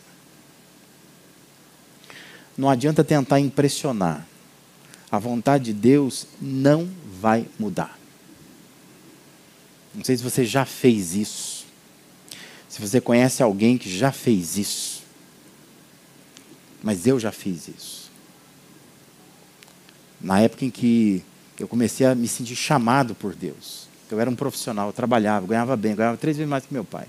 Não 2.57 2.69
adianta 2.69 3.03
tentar 3.03 3.39
impressionar. 3.39 4.25
A 5.11 5.19
vontade 5.19 5.65
de 5.65 5.73
Deus 5.73 6.27
não 6.41 6.89
vai 7.19 7.47
mudar. 7.59 7.97
Não 9.93 10.03
sei 10.03 10.17
se 10.17 10.23
você 10.23 10.45
já 10.45 10.65
fez 10.65 11.15
isso. 11.15 11.65
Se 12.69 12.81
você 12.81 13.01
conhece 13.01 13.43
alguém 13.43 13.77
que 13.77 13.89
já 13.89 14.11
fez 14.11 14.57
isso. 14.57 15.03
Mas 16.81 17.07
eu 17.07 17.19
já 17.19 17.31
fiz 17.31 17.67
isso. 17.67 18.11
Na 20.21 20.39
época 20.41 20.65
em 20.65 20.69
que 20.69 21.23
eu 21.59 21.67
comecei 21.67 22.05
a 22.05 22.13
me 22.13 22.27
sentir 22.27 22.55
chamado 22.55 23.15
por 23.15 23.33
Deus. 23.33 23.87
Eu 24.11 24.19
era 24.19 24.29
um 24.29 24.35
profissional, 24.35 24.87
eu 24.87 24.93
trabalhava, 24.93 25.47
ganhava 25.47 25.75
bem, 25.75 25.95
ganhava 25.95 26.17
três 26.17 26.37
vezes 26.37 26.49
mais 26.49 26.65
que 26.65 26.73
meu 26.73 26.83
pai. 26.83 27.07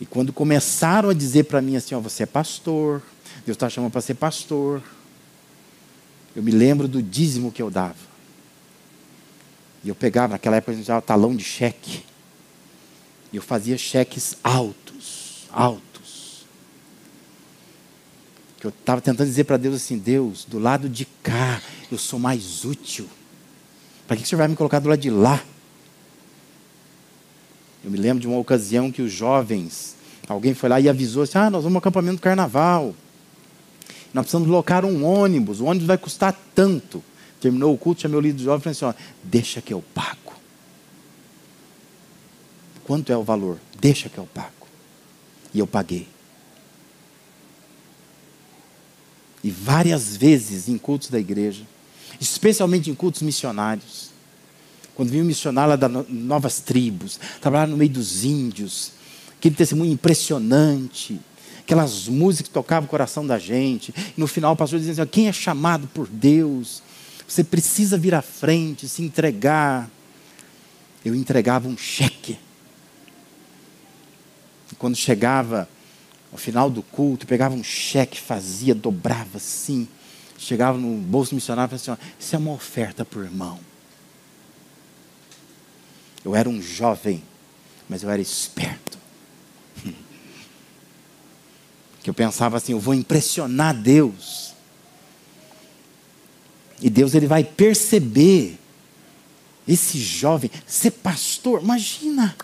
E 0.00 0.06
quando 0.06 0.32
começaram 0.32 1.10
a 1.10 1.14
dizer 1.14 1.44
para 1.44 1.60
mim 1.60 1.76
assim, 1.76 1.94
ó, 1.94 2.00
você 2.00 2.22
é 2.22 2.26
pastor, 2.26 3.02
Deus 3.44 3.56
está 3.56 3.68
chamando 3.68 3.90
para 3.90 4.00
ser 4.00 4.14
pastor. 4.14 4.82
Eu 6.36 6.42
me 6.42 6.52
lembro 6.52 6.86
do 6.86 7.02
dízimo 7.02 7.50
que 7.50 7.60
eu 7.60 7.70
dava. 7.70 8.08
E 9.82 9.88
eu 9.88 9.94
pegava, 9.94 10.34
naquela 10.34 10.56
época 10.56 10.72
a 10.72 10.74
gente 10.74 10.84
usava 10.84 11.02
talão 11.02 11.34
de 11.34 11.42
cheque. 11.42 12.04
E 13.32 13.36
eu 13.36 13.42
fazia 13.42 13.76
cheques 13.76 14.36
altos, 14.42 15.46
altos. 15.50 15.87
Que 18.58 18.66
eu 18.66 18.70
estava 18.70 19.00
tentando 19.00 19.26
dizer 19.26 19.44
para 19.44 19.56
Deus 19.56 19.76
assim: 19.76 19.98
Deus, 19.98 20.44
do 20.44 20.58
lado 20.58 20.88
de 20.88 21.04
cá 21.22 21.60
eu 21.90 21.98
sou 21.98 22.18
mais 22.18 22.64
útil. 22.64 23.08
Para 24.06 24.16
que, 24.16 24.22
que 24.22 24.26
o 24.26 24.28
Senhor 24.28 24.38
vai 24.38 24.48
me 24.48 24.56
colocar 24.56 24.78
do 24.78 24.88
lado 24.88 25.00
de 25.00 25.10
lá? 25.10 25.42
Eu 27.84 27.90
me 27.90 27.98
lembro 27.98 28.20
de 28.20 28.26
uma 28.26 28.38
ocasião 28.38 28.90
que 28.90 29.02
os 29.02 29.12
jovens, 29.12 29.96
alguém 30.26 30.54
foi 30.54 30.68
lá 30.68 30.80
e 30.80 30.88
avisou 30.88 31.22
assim: 31.22 31.38
ah, 31.38 31.50
nós 31.50 31.62
vamos 31.62 31.76
ao 31.76 31.80
acampamento 31.80 32.16
do 32.16 32.22
carnaval. 32.22 32.94
Nós 34.12 34.22
precisamos 34.22 34.48
locar 34.48 34.84
um 34.84 35.04
ônibus, 35.04 35.60
o 35.60 35.66
ônibus 35.66 35.86
vai 35.86 35.98
custar 35.98 36.36
tanto. 36.54 37.02
Terminou 37.40 37.72
o 37.72 37.78
culto, 37.78 38.00
chamei 38.00 38.18
o 38.18 38.20
líder 38.20 38.42
jovem 38.42 38.58
e 38.58 38.62
falei 38.62 38.72
assim: 38.72 38.84
ó, 38.84 38.94
deixa 39.22 39.62
que 39.62 39.72
eu 39.72 39.82
pago. 39.94 40.32
Quanto 42.84 43.12
é 43.12 43.16
o 43.16 43.22
valor? 43.22 43.58
Deixa 43.78 44.08
que 44.08 44.18
eu 44.18 44.26
pago. 44.26 44.66
E 45.54 45.58
eu 45.58 45.66
paguei. 45.66 46.08
E 49.48 49.50
várias 49.50 50.14
vezes 50.14 50.68
em 50.68 50.76
cultos 50.76 51.08
da 51.08 51.18
igreja, 51.18 51.62
especialmente 52.20 52.90
em 52.90 52.94
cultos 52.94 53.22
missionários, 53.22 54.10
quando 54.94 55.08
vinha 55.08 55.22
um 55.22 55.26
missionário 55.26 55.70
lá 55.70 55.76
das 55.76 56.06
novas 56.06 56.60
tribos, 56.60 57.18
trabalhar 57.40 57.66
no 57.66 57.74
meio 57.74 57.90
dos 57.90 58.24
índios, 58.24 58.92
aquele 59.38 59.54
testemunho 59.54 59.90
impressionante, 59.90 61.18
aquelas 61.60 62.08
músicas 62.08 62.48
que 62.48 62.52
tocavam 62.52 62.86
o 62.86 62.90
coração 62.90 63.26
da 63.26 63.38
gente. 63.38 63.94
E 64.14 64.20
no 64.20 64.26
final 64.26 64.52
o 64.52 64.56
pastor 64.56 64.78
dizia 64.78 64.92
assim: 64.92 65.10
quem 65.10 65.28
é 65.28 65.32
chamado 65.32 65.88
por 65.94 66.06
Deus? 66.06 66.82
Você 67.26 67.42
precisa 67.42 67.96
vir 67.96 68.14
à 68.14 68.20
frente, 68.20 68.86
se 68.86 69.02
entregar. 69.02 69.88
Eu 71.02 71.14
entregava 71.14 71.66
um 71.66 71.76
cheque. 71.78 72.38
E 74.70 74.74
quando 74.74 74.94
chegava 74.94 75.66
ao 76.30 76.38
final 76.38 76.68
do 76.68 76.82
culto, 76.82 77.26
pegava 77.26 77.54
um 77.54 77.64
cheque, 77.64 78.20
fazia, 78.20 78.74
dobrava 78.74 79.38
assim. 79.38 79.88
Chegava 80.36 80.78
no 80.78 80.96
bolso 80.98 81.34
missionário 81.34 81.74
e 81.74 81.78
falava 81.78 82.00
assim: 82.00 82.14
Isso 82.18 82.36
é 82.36 82.38
uma 82.38 82.52
oferta 82.52 83.04
por 83.04 83.24
irmão. 83.24 83.58
Eu 86.24 86.34
era 86.34 86.48
um 86.48 86.60
jovem, 86.60 87.22
mas 87.88 88.02
eu 88.02 88.10
era 88.10 88.20
esperto. 88.20 88.98
Que 92.02 92.10
eu 92.10 92.14
pensava 92.14 92.56
assim: 92.56 92.72
eu 92.72 92.80
vou 92.80 92.94
impressionar 92.94 93.74
Deus. 93.74 94.54
E 96.80 96.88
Deus 96.88 97.14
ele 97.14 97.26
vai 97.26 97.42
perceber 97.42 98.56
esse 99.66 99.98
jovem 99.98 100.50
ser 100.66 100.92
pastor. 100.92 101.60
Imagina. 101.62 102.36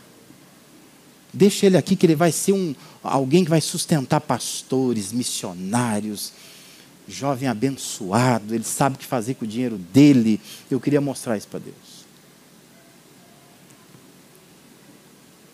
Deixa 1.32 1.66
ele 1.66 1.76
aqui 1.76 1.96
que 1.96 2.06
ele 2.06 2.14
vai 2.14 2.32
ser 2.32 2.52
um 2.52 2.74
alguém 3.04 3.44
que 3.44 3.50
vai 3.50 3.60
sustentar 3.60 4.20
pastores, 4.20 5.12
missionários. 5.12 6.32
Jovem 7.06 7.48
abençoado, 7.48 8.54
ele 8.54 8.64
sabe 8.64 8.96
o 8.96 8.98
que 8.98 9.04
fazer 9.04 9.34
com 9.34 9.44
o 9.44 9.48
dinheiro 9.48 9.76
dele. 9.76 10.40
Eu 10.70 10.80
queria 10.80 11.00
mostrar 11.00 11.36
isso 11.36 11.48
para 11.48 11.60
Deus. 11.60 12.04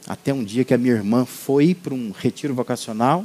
Até 0.07 0.33
um 0.33 0.45
dia 0.45 0.65
que 0.65 0.73
a 0.73 0.79
minha 0.79 0.95
irmã 0.95 1.25
foi 1.25 1.75
para 1.75 1.93
um 1.93 2.13
retiro 2.13 2.55
vocacional. 2.55 3.25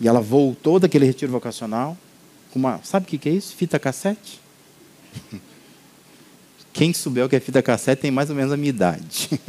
E 0.00 0.06
ela 0.06 0.20
voltou 0.20 0.78
daquele 0.78 1.06
retiro 1.06 1.32
vocacional 1.32 1.96
com 2.50 2.58
uma. 2.58 2.80
Sabe 2.84 3.04
o 3.04 3.18
que 3.18 3.28
é 3.28 3.32
isso? 3.32 3.54
Fita 3.56 3.78
cassete? 3.78 4.40
Quem 6.72 6.92
souber 6.92 7.24
o 7.24 7.28
que 7.28 7.36
é 7.36 7.40
fita 7.40 7.62
cassete 7.62 8.02
tem 8.02 8.10
mais 8.10 8.30
ou 8.30 8.36
menos 8.36 8.52
a 8.52 8.56
minha 8.56 8.70
idade. 8.70 9.30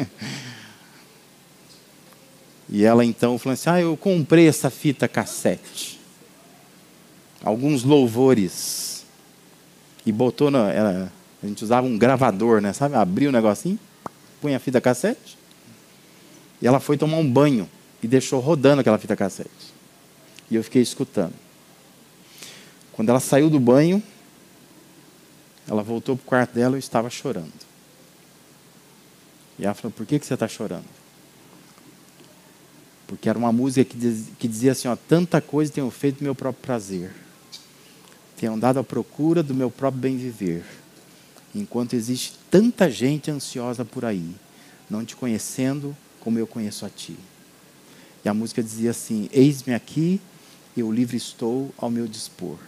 e 2.69 2.85
ela 2.85 3.03
então 3.03 3.37
falou 3.39 3.53
assim: 3.53 3.69
Ah, 3.69 3.81
eu 3.81 3.97
comprei 3.97 4.47
essa 4.47 4.69
fita 4.69 5.07
cassete. 5.07 5.99
Alguns 7.43 7.83
louvores. 7.83 9.05
E 10.05 10.11
botou 10.11 10.51
na. 10.51 10.71
Ela, 10.71 11.11
a 11.41 11.47
gente 11.47 11.63
usava 11.63 11.87
um 11.87 11.97
gravador, 11.97 12.61
né? 12.61 12.71
Sabe? 12.71 12.95
Abriu 12.95 13.29
o 13.29 13.33
negocinho, 13.33 13.79
punha 14.39 14.57
a 14.57 14.59
fita 14.59 14.79
cassete. 14.79 15.37
E 16.61 16.67
ela 16.67 16.79
foi 16.79 16.97
tomar 16.97 17.17
um 17.17 17.29
banho 17.29 17.67
e 18.03 18.07
deixou 18.07 18.39
rodando 18.39 18.81
aquela 18.81 18.97
fita 18.97 19.15
cassete. 19.15 19.73
E 20.51 20.55
eu 20.55 20.63
fiquei 20.63 20.81
escutando. 20.81 21.33
Quando 22.91 23.09
ela 23.09 23.19
saiu 23.19 23.49
do 23.49 23.59
banho, 23.59 24.03
ela 25.67 25.81
voltou 25.81 26.15
para 26.17 26.23
o 26.23 26.25
quarto 26.25 26.53
dela 26.53 26.73
e 26.73 26.75
eu 26.75 26.79
estava 26.79 27.09
chorando. 27.09 27.53
E 29.57 29.65
ela 29.65 29.73
falou: 29.73 29.91
Por 29.91 30.05
que, 30.05 30.19
que 30.19 30.25
você 30.25 30.35
está 30.35 30.47
chorando? 30.47 30.98
Porque 33.09 33.27
era 33.27 33.39
uma 33.39 33.51
música 33.51 33.83
que, 33.83 33.97
que 34.37 34.47
dizia 34.47 34.71
assim: 34.71 34.87
ó, 34.87 34.95
Tanta 34.95 35.41
coisa 35.41 35.71
tenho 35.71 35.89
feito 35.89 36.19
do 36.19 36.23
meu 36.23 36.35
próprio 36.35 36.61
prazer. 36.61 37.11
Tenho 38.37 38.53
andado 38.53 38.77
à 38.77 38.83
procura 38.83 39.41
do 39.41 39.55
meu 39.55 39.71
próprio 39.71 39.99
bem 39.99 40.15
viver. 40.15 40.63
Enquanto 41.55 41.95
existe 41.95 42.37
tanta 42.51 42.87
gente 42.87 43.31
ansiosa 43.31 43.83
por 43.83 44.05
aí, 44.05 44.29
não 44.87 45.03
te 45.03 45.15
conhecendo 45.15 45.97
como 46.19 46.37
eu 46.37 46.45
conheço 46.45 46.85
a 46.85 46.89
ti. 46.89 47.17
E 48.23 48.29
a 48.29 48.33
música 48.33 48.61
dizia 48.61 48.91
assim: 48.91 49.27
Eis-me 49.33 49.73
aqui, 49.73 50.21
eu 50.77 50.91
livre 50.91 51.17
estou 51.17 51.73
ao 51.79 51.89
meu 51.89 52.07
dispor. 52.07 52.59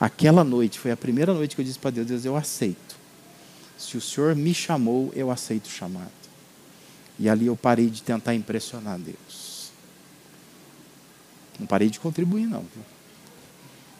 Aquela 0.00 0.42
noite 0.42 0.80
foi 0.80 0.90
a 0.90 0.96
primeira 0.96 1.32
noite 1.32 1.54
que 1.54 1.62
eu 1.62 1.64
disse 1.64 1.78
para 1.78 1.92
Deus: 1.92 2.08
Deus, 2.08 2.24
eu 2.24 2.34
aceito. 2.36 2.96
Se 3.78 3.96
o 3.96 4.00
Senhor 4.00 4.34
me 4.34 4.52
chamou, 4.52 5.12
eu 5.14 5.30
aceito 5.30 5.66
o 5.66 5.70
chamado. 5.70 6.10
E 7.20 7.28
ali 7.28 7.46
eu 7.46 7.56
parei 7.56 7.88
de 7.88 8.02
tentar 8.02 8.34
impressionar 8.34 8.98
Deus. 8.98 9.45
Não 11.58 11.66
parei 11.66 11.88
de 11.88 11.98
contribuir, 11.98 12.46
não. 12.46 12.64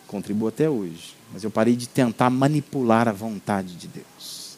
Contribuo 0.07 0.49
até 0.49 0.69
hoje. 0.69 1.15
Mas 1.33 1.43
eu 1.43 1.51
parei 1.51 1.75
de 1.75 1.89
tentar 1.89 2.31
manipular 2.31 3.09
a 3.09 3.13
vontade 3.13 3.75
de 3.75 3.89
Deus. 3.89 4.57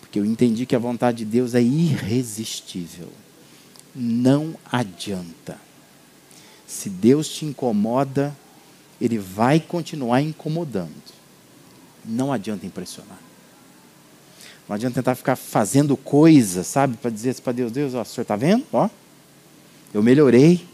Porque 0.00 0.18
eu 0.18 0.24
entendi 0.24 0.66
que 0.66 0.76
a 0.76 0.78
vontade 0.78 1.18
de 1.18 1.24
Deus 1.24 1.54
é 1.54 1.62
irresistível. 1.62 3.08
Não 3.94 4.54
adianta. 4.70 5.58
Se 6.66 6.88
Deus 6.88 7.28
te 7.28 7.44
incomoda, 7.44 8.36
Ele 9.00 9.18
vai 9.18 9.58
continuar 9.58 10.20
incomodando. 10.20 10.90
Não 12.04 12.32
adianta 12.32 12.66
impressionar. 12.66 13.18
Não 14.68 14.76
adianta 14.76 14.94
tentar 14.94 15.16
ficar 15.16 15.34
fazendo 15.34 15.96
coisas, 15.96 16.66
sabe, 16.66 16.96
para 16.96 17.10
dizer 17.10 17.34
para 17.40 17.52
Deus, 17.52 17.72
Deus, 17.72 17.92
ó, 17.92 18.02
o 18.02 18.04
senhor 18.04 18.22
está 18.22 18.36
vendo? 18.36 18.64
Ó, 18.72 18.88
eu 19.92 20.00
melhorei. 20.00 20.64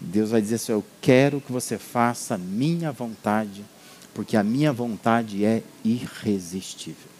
Deus 0.00 0.30
vai 0.30 0.40
dizer 0.40 0.56
assim: 0.56 0.72
Eu 0.72 0.84
quero 1.00 1.40
que 1.40 1.52
você 1.52 1.78
faça 1.78 2.34
a 2.34 2.38
minha 2.38 2.92
vontade, 2.92 3.64
porque 4.14 4.36
a 4.36 4.42
minha 4.42 4.72
vontade 4.72 5.44
é 5.44 5.62
irresistível. 5.84 7.10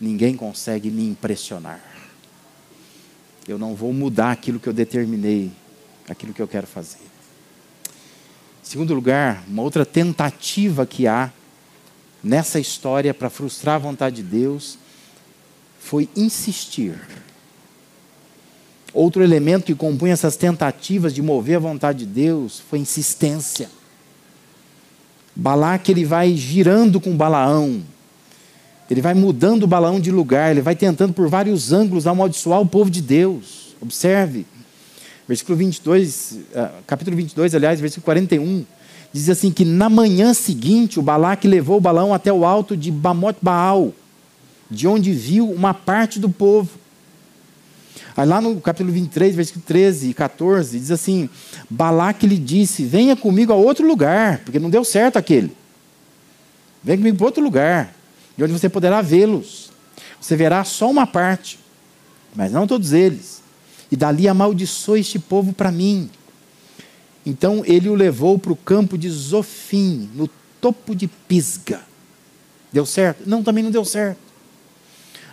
Ninguém 0.00 0.34
consegue 0.34 0.90
me 0.90 1.06
impressionar 1.06 1.90
eu 3.50 3.58
não 3.58 3.74
vou 3.74 3.92
mudar 3.92 4.30
aquilo 4.30 4.60
que 4.60 4.68
eu 4.68 4.72
determinei, 4.72 5.50
aquilo 6.08 6.32
que 6.32 6.40
eu 6.40 6.48
quero 6.48 6.66
fazer. 6.66 6.98
Segundo 8.62 8.94
lugar, 8.94 9.42
uma 9.48 9.62
outra 9.62 9.84
tentativa 9.84 10.86
que 10.86 11.06
há 11.06 11.32
nessa 12.22 12.60
história 12.60 13.12
para 13.12 13.30
frustrar 13.30 13.76
a 13.76 13.78
vontade 13.78 14.16
de 14.16 14.22
Deus 14.22 14.78
foi 15.80 16.08
insistir. 16.14 16.94
Outro 18.92 19.22
elemento 19.22 19.66
que 19.66 19.74
compunha 19.74 20.12
essas 20.12 20.36
tentativas 20.36 21.14
de 21.14 21.22
mover 21.22 21.56
a 21.56 21.60
vontade 21.60 22.00
de 22.00 22.06
Deus 22.06 22.60
foi 22.68 22.80
insistência. 22.80 23.68
Balaque 25.34 25.92
ele 25.92 26.04
vai 26.04 26.34
girando 26.34 27.00
com 27.00 27.16
Balaão, 27.16 27.82
ele 28.90 29.00
vai 29.00 29.14
mudando 29.14 29.62
o 29.62 29.66
balão 29.68 30.00
de 30.00 30.10
lugar, 30.10 30.50
ele 30.50 30.60
vai 30.60 30.74
tentando 30.74 31.12
por 31.12 31.28
vários 31.28 31.72
ângulos 31.72 32.08
amaldiçoar 32.08 32.60
o 32.60 32.66
povo 32.66 32.90
de 32.90 33.00
Deus. 33.00 33.76
Observe. 33.80 34.44
Versículo 35.28 35.56
22, 35.56 36.40
ah, 36.56 36.72
capítulo 36.88 37.16
22, 37.16 37.54
aliás, 37.54 37.80
versículo 37.80 38.04
41, 38.04 38.64
diz 39.12 39.30
assim 39.30 39.52
que 39.52 39.64
na 39.64 39.88
manhã 39.88 40.34
seguinte 40.34 40.98
o 40.98 41.02
Balaque 41.02 41.46
levou 41.46 41.76
o 41.76 41.80
balão 41.80 42.12
até 42.12 42.32
o 42.32 42.44
alto 42.44 42.76
de 42.76 42.90
Bamot 42.90 43.38
Baal, 43.40 43.94
de 44.68 44.88
onde 44.88 45.12
viu 45.12 45.48
uma 45.48 45.72
parte 45.72 46.18
do 46.18 46.28
povo. 46.28 46.79
Aí 48.16 48.26
lá 48.26 48.40
no 48.40 48.60
capítulo 48.60 48.92
23, 48.92 49.34
versículo 49.34 49.64
13 49.66 50.10
e 50.10 50.14
14, 50.14 50.78
diz 50.78 50.90
assim: 50.90 51.28
Balaque 51.68 52.26
lhe 52.26 52.38
disse: 52.38 52.84
Venha 52.84 53.16
comigo 53.16 53.52
a 53.52 53.56
outro 53.56 53.86
lugar, 53.86 54.38
porque 54.38 54.58
não 54.58 54.70
deu 54.70 54.84
certo 54.84 55.16
aquele. 55.16 55.56
Vem 56.82 56.96
comigo 56.96 57.16
para 57.16 57.26
outro 57.26 57.42
lugar 57.42 57.94
de 58.36 58.44
onde 58.44 58.52
você 58.52 58.68
poderá 58.68 59.02
vê-los. 59.02 59.70
Você 60.20 60.36
verá 60.36 60.64
só 60.64 60.90
uma 60.90 61.06
parte, 61.06 61.58
mas 62.34 62.52
não 62.52 62.66
todos 62.66 62.92
eles. 62.92 63.42
E 63.90 63.96
dali 63.96 64.28
amaldiçoe 64.28 65.00
este 65.00 65.18
povo 65.18 65.52
para 65.52 65.72
mim. 65.72 66.10
Então 67.24 67.62
ele 67.66 67.88
o 67.88 67.94
levou 67.94 68.38
para 68.38 68.52
o 68.52 68.56
campo 68.56 68.96
de 68.96 69.10
Zofim, 69.10 70.08
no 70.14 70.28
topo 70.60 70.94
de 70.94 71.06
Pisga. 71.06 71.80
Deu 72.72 72.86
certo? 72.86 73.22
Não, 73.26 73.42
também 73.42 73.64
não 73.64 73.70
deu 73.70 73.84
certo. 73.84 74.29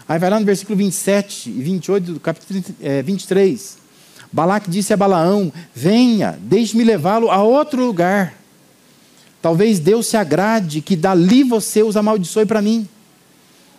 Aí 0.07 0.17
vai 0.17 0.29
lá 0.29 0.39
no 0.39 0.45
versículo 0.45 0.77
27 0.77 1.49
e 1.49 1.53
28 1.53 2.13
do 2.13 2.19
capítulo 2.19 2.63
23. 3.03 3.77
É, 3.77 3.87
Balaque 4.31 4.69
disse 4.69 4.93
a 4.93 4.97
Balaão: 4.97 5.51
Venha, 5.73 6.37
deixe-me 6.41 6.83
levá-lo 6.83 7.29
a 7.29 7.43
outro 7.43 7.85
lugar. 7.85 8.33
Talvez 9.41 9.79
Deus 9.79 10.07
se 10.07 10.17
agrade 10.17 10.81
que 10.81 10.95
dali 10.95 11.43
você 11.43 11.83
os 11.83 11.97
amaldiçoe 11.97 12.45
para 12.45 12.61
mim. 12.61 12.87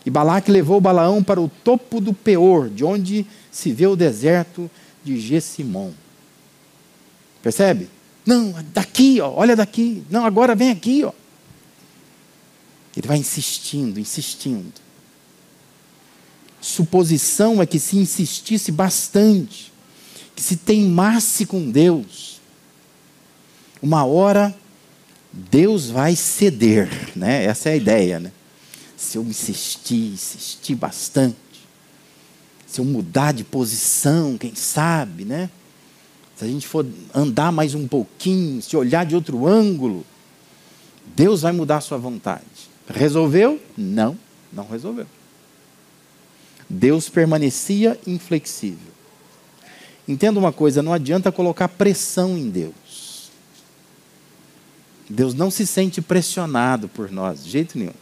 E 0.04 0.10
Balaque 0.10 0.50
levou 0.50 0.80
Balaão 0.80 1.22
para 1.22 1.40
o 1.40 1.48
topo 1.48 2.00
do 2.00 2.12
Peor, 2.12 2.68
de 2.68 2.84
onde 2.84 3.26
se 3.50 3.72
vê 3.72 3.86
o 3.86 3.96
deserto 3.96 4.70
de 5.04 5.18
Gessimon. 5.18 5.92
Percebe? 7.42 7.88
Não, 8.24 8.54
daqui, 8.72 9.20
ó, 9.20 9.32
olha 9.34 9.56
daqui. 9.56 10.02
Não, 10.10 10.24
agora 10.24 10.54
vem 10.54 10.70
aqui, 10.70 11.04
ó. 11.04 11.12
Ele 12.96 13.06
vai 13.06 13.16
insistindo, 13.16 13.98
insistindo. 13.98 14.87
Suposição 16.78 17.60
é 17.60 17.66
que 17.66 17.80
se 17.80 17.96
insistisse 17.96 18.70
bastante, 18.70 19.72
que 20.36 20.40
se 20.40 20.56
teimasse 20.56 21.44
com 21.44 21.68
Deus, 21.68 22.40
uma 23.82 24.04
hora 24.04 24.54
Deus 25.32 25.90
vai 25.90 26.14
ceder, 26.14 26.88
né? 27.16 27.44
Essa 27.46 27.70
é 27.70 27.72
a 27.72 27.76
ideia, 27.76 28.20
né? 28.20 28.30
se 28.96 29.18
eu 29.18 29.24
insistir, 29.24 30.12
insistir 30.12 30.76
bastante, 30.76 31.36
se 32.64 32.80
eu 32.80 32.84
mudar 32.84 33.32
de 33.32 33.42
posição, 33.42 34.38
quem 34.38 34.54
sabe, 34.54 35.24
né? 35.24 35.50
se 36.36 36.44
a 36.44 36.46
gente 36.46 36.68
for 36.68 36.86
andar 37.12 37.50
mais 37.50 37.74
um 37.74 37.88
pouquinho, 37.88 38.62
se 38.62 38.76
olhar 38.76 39.04
de 39.04 39.16
outro 39.16 39.48
ângulo, 39.48 40.06
Deus 41.16 41.42
vai 41.42 41.50
mudar 41.50 41.78
a 41.78 41.80
sua 41.80 41.98
vontade. 41.98 42.44
Resolveu? 42.86 43.60
Não, 43.76 44.16
não 44.52 44.68
resolveu. 44.68 45.17
Deus 46.68 47.08
permanecia 47.08 47.98
inflexível. 48.06 48.92
Entenda 50.06 50.38
uma 50.38 50.52
coisa: 50.52 50.82
não 50.82 50.92
adianta 50.92 51.32
colocar 51.32 51.68
pressão 51.68 52.36
em 52.36 52.50
Deus. 52.50 53.30
Deus 55.08 55.32
não 55.32 55.50
se 55.50 55.66
sente 55.66 56.02
pressionado 56.02 56.88
por 56.88 57.10
nós, 57.10 57.44
de 57.44 57.50
jeito 57.50 57.78
nenhum. 57.78 57.94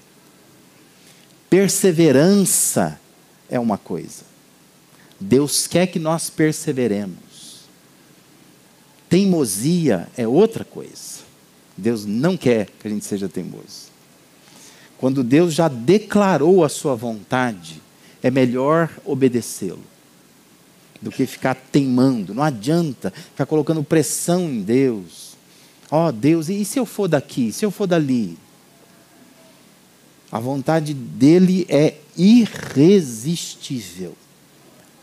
Perseverança 1.48 2.98
é 3.48 3.61
uma 3.61 3.79
coisa. 3.79 4.24
Deus 5.20 5.66
quer 5.66 5.87
que 5.87 5.98
nós 5.98 6.29
perseveremos. 6.29 7.61
Teimosia 9.09 10.09
é 10.16 10.26
outra 10.26 10.64
coisa. 10.64 11.24
Deus 11.76 12.05
não 12.05 12.37
quer 12.37 12.66
que 12.81 12.88
a 12.88 12.90
gente 12.90 13.05
seja 13.05 13.29
teimoso. 13.29 13.94
Quando 14.98 15.22
Deus 15.22 15.55
já 15.55 15.68
declarou 15.68 16.64
a 16.64 16.68
sua 16.68 16.94
vontade, 16.94 17.81
é 18.22 18.31
melhor 18.31 18.90
obedecê-lo 19.05 19.85
do 21.00 21.11
que 21.11 21.26
ficar 21.26 21.55
teimando. 21.55 22.35
Não 22.35 22.42
adianta 22.42 23.11
ficar 23.11 23.46
colocando 23.46 23.85
pressão 23.85 24.48
em 24.48 24.62
Deus. 24.62 25.37
Ó 25.90 26.09
oh, 26.09 26.12
Deus, 26.12 26.48
e 26.48 26.64
se 26.64 26.79
eu 26.79 26.87
for 26.87 27.09
daqui? 27.09 27.52
Se 27.52 27.64
eu 27.64 27.70
for 27.70 27.87
dali? 27.87 28.37
A 30.31 30.40
vontade 30.40 30.92
dele 30.92 31.64
é 31.68 31.98
irresistível. 32.16 34.16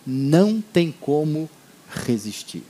Não 0.05 0.61
tem 0.61 0.91
como 0.91 1.49
resistir. 2.05 2.63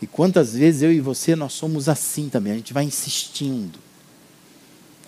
E 0.00 0.06
quantas 0.06 0.54
vezes 0.54 0.82
eu 0.82 0.92
e 0.92 1.00
você 1.00 1.34
nós 1.34 1.54
somos 1.54 1.88
assim 1.88 2.28
também, 2.28 2.52
a 2.52 2.56
gente 2.56 2.72
vai 2.72 2.84
insistindo. 2.84 3.78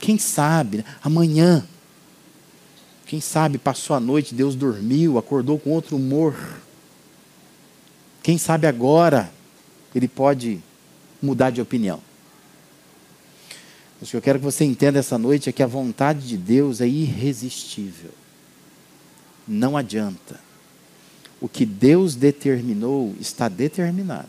Quem 0.01 0.19
sabe, 0.19 0.79
né? 0.79 0.85
amanhã. 1.03 1.65
Quem 3.11 3.20
sabe 3.20 3.59
passou 3.59 3.96
a 3.96 3.99
noite, 3.99 4.37
Deus 4.37 4.55
dormiu, 4.55 5.18
acordou 5.18 5.59
com 5.59 5.70
outro 5.70 5.96
humor. 5.96 6.33
Quem 8.23 8.38
sabe 8.38 8.68
agora 8.68 9.33
ele 9.92 10.07
pode 10.07 10.61
mudar 11.20 11.51
de 11.51 11.61
opinião. 11.61 12.01
O 14.01 14.07
que 14.07 14.16
eu 14.16 14.23
quero 14.23 14.38
que 14.38 14.44
você 14.44 14.64
entenda 14.64 15.01
essa 15.01 15.18
noite 15.18 15.49
é 15.49 15.53
que 15.53 15.61
a 15.61 15.66
vontade 15.66 16.29
de 16.29 16.37
Deus 16.37 16.81
é 16.81 16.87
irresistível. 16.87 18.12
Não 19.44 19.77
adianta. 19.77 20.38
O 21.40 21.49
que 21.49 21.66
Deus 21.66 22.14
determinou 22.14 23.12
está 23.18 23.49
determinado. 23.49 24.29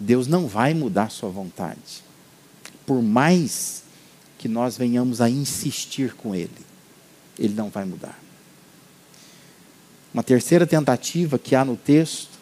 Deus 0.00 0.26
não 0.26 0.46
vai 0.46 0.72
mudar 0.72 1.10
sua 1.10 1.28
vontade. 1.28 2.02
Por 2.86 3.02
mais 3.02 3.82
que 4.38 4.48
nós 4.48 4.78
venhamos 4.78 5.20
a 5.20 5.28
insistir 5.28 6.14
com 6.14 6.34
Ele, 6.34 6.75
Ele 7.38 7.54
não 7.54 7.68
vai 7.68 7.84
mudar. 7.84 8.18
Uma 10.12 10.22
terceira 10.22 10.66
tentativa 10.66 11.38
que 11.38 11.54
há 11.54 11.64
no 11.64 11.76
texto, 11.76 12.36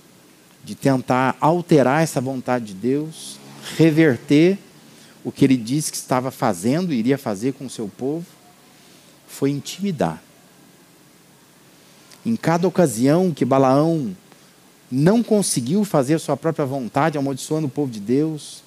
de 0.64 0.74
tentar 0.74 1.37
alterar 1.40 2.02
essa 2.02 2.20
vontade 2.20 2.66
de 2.66 2.74
Deus, 2.74 3.38
reverter 3.76 4.59
o 5.24 5.33
que 5.33 5.44
ele 5.44 5.57
disse 5.57 5.90
que 5.90 5.96
estava 5.96 6.30
fazendo 6.30 6.92
iria 6.92 7.18
fazer 7.18 7.52
com 7.52 7.66
o 7.66 7.70
seu 7.70 7.88
povo, 7.88 8.26
foi 9.26 9.50
intimidar. 9.50 10.22
Em 12.24 12.37
cada 12.37 12.68
ocasião 12.68 13.33
que 13.33 13.44
Balaão 13.44 14.16
não 14.90 15.22
conseguiu 15.22 15.85
fazer 15.85 16.18
sua 16.18 16.37
própria 16.37 16.64
vontade, 16.64 17.18
amaldiçoando 17.18 17.66
o 17.66 17.70
povo 17.70 17.90
de 17.90 18.00
Deus, 18.00 18.62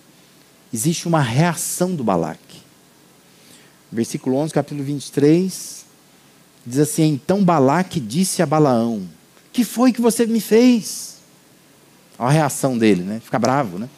existe 0.74 1.08
uma 1.08 1.22
reação 1.22 1.96
do 1.96 2.04
Balaque. 2.04 2.62
Versículo 3.92 4.36
11, 4.36 4.54
capítulo 4.54 4.84
23, 4.84 5.86
diz 6.68 6.80
assim: 6.80 7.06
Então 7.06 7.44
Balaque 7.44 8.00
disse 8.00 8.42
a 8.42 8.46
Balaão: 8.46 9.08
Que 9.54 9.64
foi 9.64 9.94
que 9.94 10.02
você 10.02 10.26
me 10.26 10.42
fez? 10.42 11.18
Olha 12.20 12.30
a 12.30 12.32
reação 12.32 12.78
dele, 12.78 13.04
né? 13.04 13.22
Fica 13.24 13.40
bravo, 13.40 13.80
né? 13.80 13.90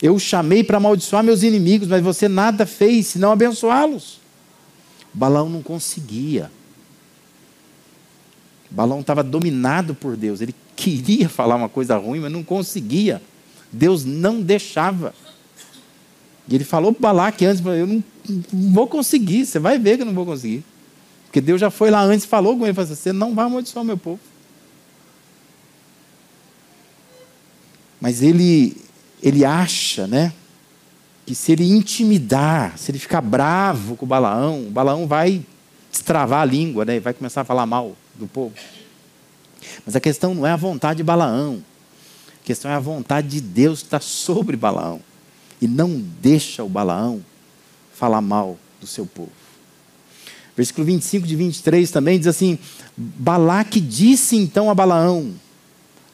Eu 0.00 0.14
o 0.14 0.20
chamei 0.20 0.62
para 0.62 0.76
amaldiçoar 0.76 1.24
meus 1.24 1.42
inimigos, 1.42 1.88
mas 1.88 2.02
você 2.02 2.28
nada 2.28 2.64
fez 2.64 3.08
senão 3.08 3.32
abençoá-los. 3.32 4.20
Balaão 5.12 5.48
não 5.48 5.62
conseguia. 5.62 6.52
Balaão 8.70 9.00
estava 9.00 9.24
dominado 9.24 9.94
por 9.94 10.16
Deus. 10.16 10.40
Ele 10.40 10.54
queria 10.76 11.28
falar 11.28 11.56
uma 11.56 11.68
coisa 11.68 11.96
ruim, 11.96 12.20
mas 12.20 12.30
não 12.30 12.44
conseguia. 12.44 13.20
Deus 13.72 14.04
não 14.04 14.40
deixava. 14.40 15.12
E 16.48 16.54
ele 16.54 16.64
falou 16.64 16.92
para 16.92 17.08
Balaque 17.08 17.44
antes, 17.44 17.64
eu 17.64 17.86
não, 17.86 18.04
não, 18.28 18.72
vou 18.72 18.86
conseguir, 18.86 19.44
você 19.44 19.58
vai 19.58 19.78
ver 19.78 19.96
que 19.96 20.02
eu 20.02 20.06
não 20.06 20.14
vou 20.14 20.24
conseguir. 20.24 20.62
Porque 21.38 21.46
Deus 21.46 21.60
já 21.60 21.70
foi 21.70 21.88
lá 21.88 22.02
antes 22.02 22.24
e 22.24 22.28
falou 22.28 22.58
com 22.58 22.64
ele, 22.64 22.74
falou 22.74 22.90
assim, 22.90 23.00
você 23.00 23.12
não 23.12 23.32
vai 23.32 23.46
amaldiçoar 23.46 23.84
o 23.84 23.86
meu 23.86 23.96
povo. 23.96 24.18
Mas 28.00 28.22
ele, 28.22 28.76
ele 29.22 29.44
acha, 29.44 30.08
né, 30.08 30.32
que 31.24 31.36
se 31.36 31.52
ele 31.52 31.62
intimidar, 31.62 32.76
se 32.76 32.90
ele 32.90 32.98
ficar 32.98 33.20
bravo 33.20 33.94
com 33.94 34.04
o 34.04 34.08
Balaão, 34.08 34.66
o 34.66 34.70
Balaão 34.70 35.06
vai 35.06 35.40
destravar 35.92 36.40
a 36.40 36.44
língua, 36.44 36.84
né, 36.84 36.98
vai 36.98 37.14
começar 37.14 37.42
a 37.42 37.44
falar 37.44 37.66
mal 37.66 37.94
do 38.16 38.26
povo. 38.26 38.54
Mas 39.86 39.94
a 39.94 40.00
questão 40.00 40.34
não 40.34 40.44
é 40.44 40.50
a 40.50 40.56
vontade 40.56 40.96
de 40.96 41.04
Balaão. 41.04 41.62
A 42.42 42.44
questão 42.44 42.68
é 42.68 42.74
a 42.74 42.80
vontade 42.80 43.28
de 43.28 43.40
Deus 43.40 43.78
que 43.78 43.86
está 43.86 44.00
sobre 44.00 44.56
Balaão. 44.56 45.00
E 45.62 45.68
não 45.68 46.00
deixa 46.20 46.64
o 46.64 46.68
Balaão 46.68 47.24
falar 47.94 48.20
mal 48.20 48.58
do 48.80 48.88
seu 48.88 49.06
povo. 49.06 49.37
Versículo 50.58 50.84
25 50.84 51.24
de 51.24 51.36
23 51.36 51.88
também 51.88 52.18
diz 52.18 52.26
assim: 52.26 52.58
Balaque 52.96 53.80
disse 53.80 54.34
então 54.34 54.68
a 54.68 54.74
Balaão: 54.74 55.32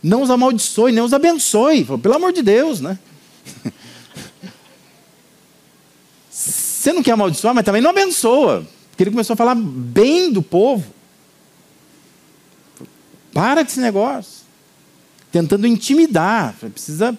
Não 0.02 0.20
os 0.20 0.28
amaldiçoe, 0.28 0.92
nem 0.92 1.02
os 1.02 1.14
abençoe. 1.14 1.83
Falou, 1.83 1.98
Pelo 1.98 2.16
amor 2.16 2.30
de 2.30 2.42
Deus, 2.42 2.78
né? 2.78 2.98
Você 6.30 6.92
não 6.92 7.02
quer 7.02 7.12
amaldiçoar, 7.12 7.54
mas 7.54 7.64
também 7.64 7.80
não 7.80 7.88
abençoa. 7.88 8.66
Porque 8.90 9.04
ele 9.04 9.12
começou 9.12 9.33
a 9.33 9.37
falar 9.38 9.54
bem 9.54 10.30
do 10.30 10.42
povo. 10.42 10.92
Para 13.33 13.64
com 13.64 13.70
esse 13.70 13.80
negócio. 13.80 14.44
Tentando 15.33 15.66
intimidar. 15.66 16.54
Precisa. 16.70 17.18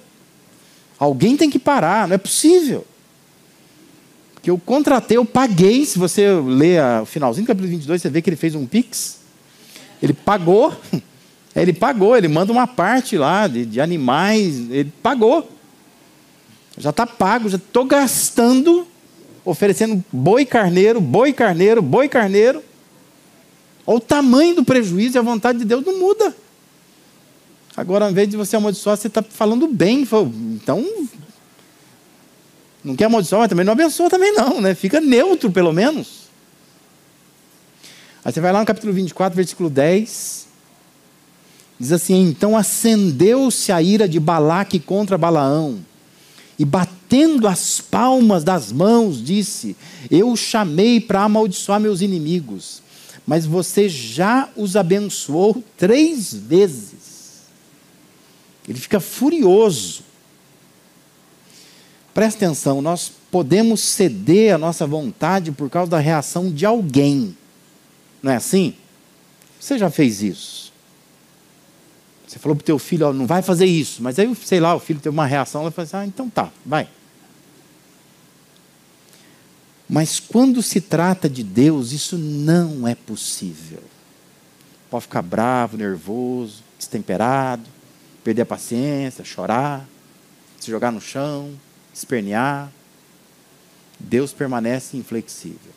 Alguém 1.00 1.36
tem 1.36 1.50
que 1.50 1.58
parar, 1.58 2.08
não 2.08 2.14
é 2.14 2.20
possível. 2.20 2.86
Porque 4.46 4.52
eu 4.52 4.60
contratei, 4.60 5.18
eu 5.18 5.26
paguei. 5.26 5.84
Se 5.86 5.98
você 5.98 6.30
ler 6.30 6.80
o 7.02 7.06
finalzinho 7.08 7.46
do 7.46 7.48
capítulo 7.48 7.68
22, 7.68 8.00
você 8.00 8.12
vê 8.12 8.22
que 8.22 8.30
ele 8.30 8.38
fez 8.38 8.54
um 8.54 8.68
pix. 8.68 9.22
Ele 10.00 10.14
pagou. 10.14 10.72
Ele 11.56 11.72
pagou, 11.72 12.18
ele 12.18 12.28
manda 12.28 12.52
uma 12.52 12.68
parte 12.68 13.18
lá 13.18 13.48
de, 13.48 13.66
de 13.66 13.80
animais, 13.80 14.70
ele 14.70 14.92
pagou. 15.02 15.50
Já 16.78 16.90
está 16.90 17.08
pago, 17.08 17.48
já 17.48 17.56
estou 17.56 17.86
gastando, 17.86 18.86
oferecendo 19.46 20.04
boi 20.12 20.44
carneiro, 20.44 21.00
boi 21.00 21.32
carneiro, 21.32 21.82
boi 21.82 22.10
carneiro. 22.10 22.62
Olha 23.88 23.98
o 23.98 24.02
tamanho 24.02 24.54
do 24.54 24.66
prejuízo 24.66 25.18
e 25.18 25.20
a 25.20 25.22
vontade 25.22 25.60
de 25.60 25.64
Deus 25.64 25.86
não 25.86 25.98
muda. 25.98 26.36
Agora, 27.78 28.04
ao 28.04 28.12
invés 28.12 28.28
de 28.28 28.36
você 28.36 28.58
amaldiçoar, 28.58 28.98
você 28.98 29.08
está 29.08 29.24
falando 29.24 29.66
bem. 29.66 30.06
Então, 30.62 30.86
não 32.86 32.96
quer 32.96 33.06
amaldiçoar, 33.06 33.42
mas 33.42 33.50
também 33.50 33.66
não 33.66 33.74
abençoa 33.74 34.10
também 34.10 34.34
não, 34.34 34.62
né? 34.62 34.76
Fica 34.76 35.02
neutro, 35.02 35.52
pelo 35.52 35.74
menos. 35.74 36.26
Aí 38.24 38.32
você 38.32 38.40
vai 38.40 38.54
lá 38.54 38.60
no 38.60 38.66
capítulo 38.66 38.94
24, 38.94 39.36
versículo 39.36 39.70
10. 39.70 40.48
Diz 41.80 41.92
assim: 41.92 42.22
Então 42.22 42.56
acendeu-se 42.56 43.72
a 43.72 43.82
ira 43.82 44.08
de 44.08 44.20
Balaque 44.20 44.80
contra 44.80 45.18
Balaão, 45.18 45.80
e 46.58 46.64
batendo 46.64 47.48
as 47.48 47.82
palmas 47.82 48.44
das 48.44 48.72
mãos, 48.72 49.22
disse: 49.22 49.76
Eu 50.10 50.36
chamei 50.36 51.02
para 51.02 51.24
amaldiçoar 51.24 51.80
meus 51.80 52.00
inimigos 52.02 52.86
mas 53.26 53.46
você 53.46 53.90
já 53.90 54.50
os 54.56 54.76
abençoou 54.76 55.64
três 55.76 56.34
vezes. 56.34 57.46
Ele 58.68 58.80
fica 58.80 59.00
furioso. 59.00 60.04
Presta 62.16 62.46
atenção, 62.46 62.82
nós 62.82 63.12
podemos 63.30 63.82
ceder 63.82 64.56
a 64.56 64.58
nossa 64.58 64.88
vontade 64.88 65.52
por 65.52 65.70
causa 65.70 65.92
da 65.92 66.00
reação 66.00 66.50
de 66.50 66.66
alguém. 66.66 67.36
Não 68.24 68.32
é 68.32 68.38
assim? 68.38 68.74
Você 69.60 69.78
já 69.78 69.90
fez 69.90 70.24
isso? 70.24 70.72
Você 72.26 72.40
falou 72.40 72.56
para 72.56 72.64
o 72.64 72.66
teu 72.66 72.80
filho, 72.80 73.06
ó, 73.06 73.12
não 73.12 73.28
vai 73.28 73.42
fazer 73.42 73.66
isso. 73.66 74.02
Mas 74.02 74.18
aí, 74.18 74.34
sei 74.34 74.62
lá, 74.62 74.74
o 74.74 74.80
filho 74.80 75.02
teve 75.02 75.14
uma 75.14 75.26
reação, 75.26 75.64
ele 75.64 75.72
falou 75.72 75.88
assim, 75.88 75.98
ah, 75.98 76.06
então 76.06 76.30
tá, 76.30 76.50
vai. 76.66 76.88
Mas 79.90 80.18
quando 80.18 80.64
se 80.64 80.80
trata 80.80 81.30
de 81.30 81.44
Deus, 81.44 81.92
isso 81.92 82.18
não 82.18 82.88
é 82.88 82.96
possível. 82.96 83.84
Pode 84.90 85.02
ficar 85.02 85.22
bravo, 85.22 85.76
nervoso, 85.76 86.64
destemperado, 86.80 87.66
perder 88.24 88.44
a 88.44 88.46
paciência, 88.46 89.26
chorar, 89.26 89.86
se 90.58 90.72
jogar 90.72 90.94
no 90.94 91.02
chão, 91.02 91.52
espernear. 91.96 92.72
Deus 93.98 94.34
permanece 94.34 94.98
inflexível. 94.98 95.74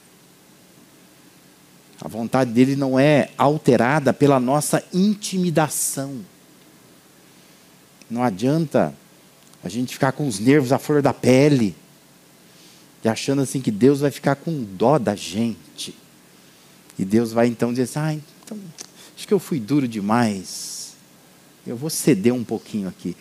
A 2.01 2.09
vontade 2.09 2.53
dele 2.53 2.77
não 2.77 2.99
é 2.99 3.31
alterada 3.39 4.13
pela 4.13 4.39
nossa 4.39 4.85
intimidação. 4.93 6.25
Não 8.11 8.23
adianta 8.23 8.95
a 9.63 9.69
gente 9.69 9.95
ficar 9.95 10.13
com 10.13 10.27
os 10.27 10.39
nervos 10.39 10.73
à 10.73 10.79
flor 10.79 11.03
da 11.03 11.13
pele 11.13 11.75
e 13.05 13.09
achando 13.09 13.43
assim 13.43 13.61
que 13.61 13.71
Deus 13.71 14.01
vai 14.01 14.11
ficar 14.11 14.37
com 14.37 14.63
dó 14.63 14.99
da 14.99 15.15
gente. 15.15 15.95
E 16.99 17.05
Deus 17.05 17.33
vai 17.33 17.47
então 17.47 17.71
dizer 17.71 17.85
assim: 17.85 17.99
ah, 17.99 18.15
então, 18.15 18.59
acho 19.17 19.27
que 19.27 19.35
eu 19.35 19.39
fui 19.39 19.61
duro 19.61 19.87
demais. 19.87 20.95
Eu 21.67 21.77
vou 21.77 21.91
ceder 21.91 22.33
um 22.33 22.45
pouquinho 22.45 22.89
aqui. 22.89 23.17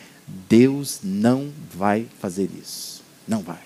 Deus 0.49 0.99
não 1.03 1.51
vai 1.73 2.07
fazer 2.19 2.49
isso. 2.59 2.86
Não 3.27 3.41
vai. 3.41 3.65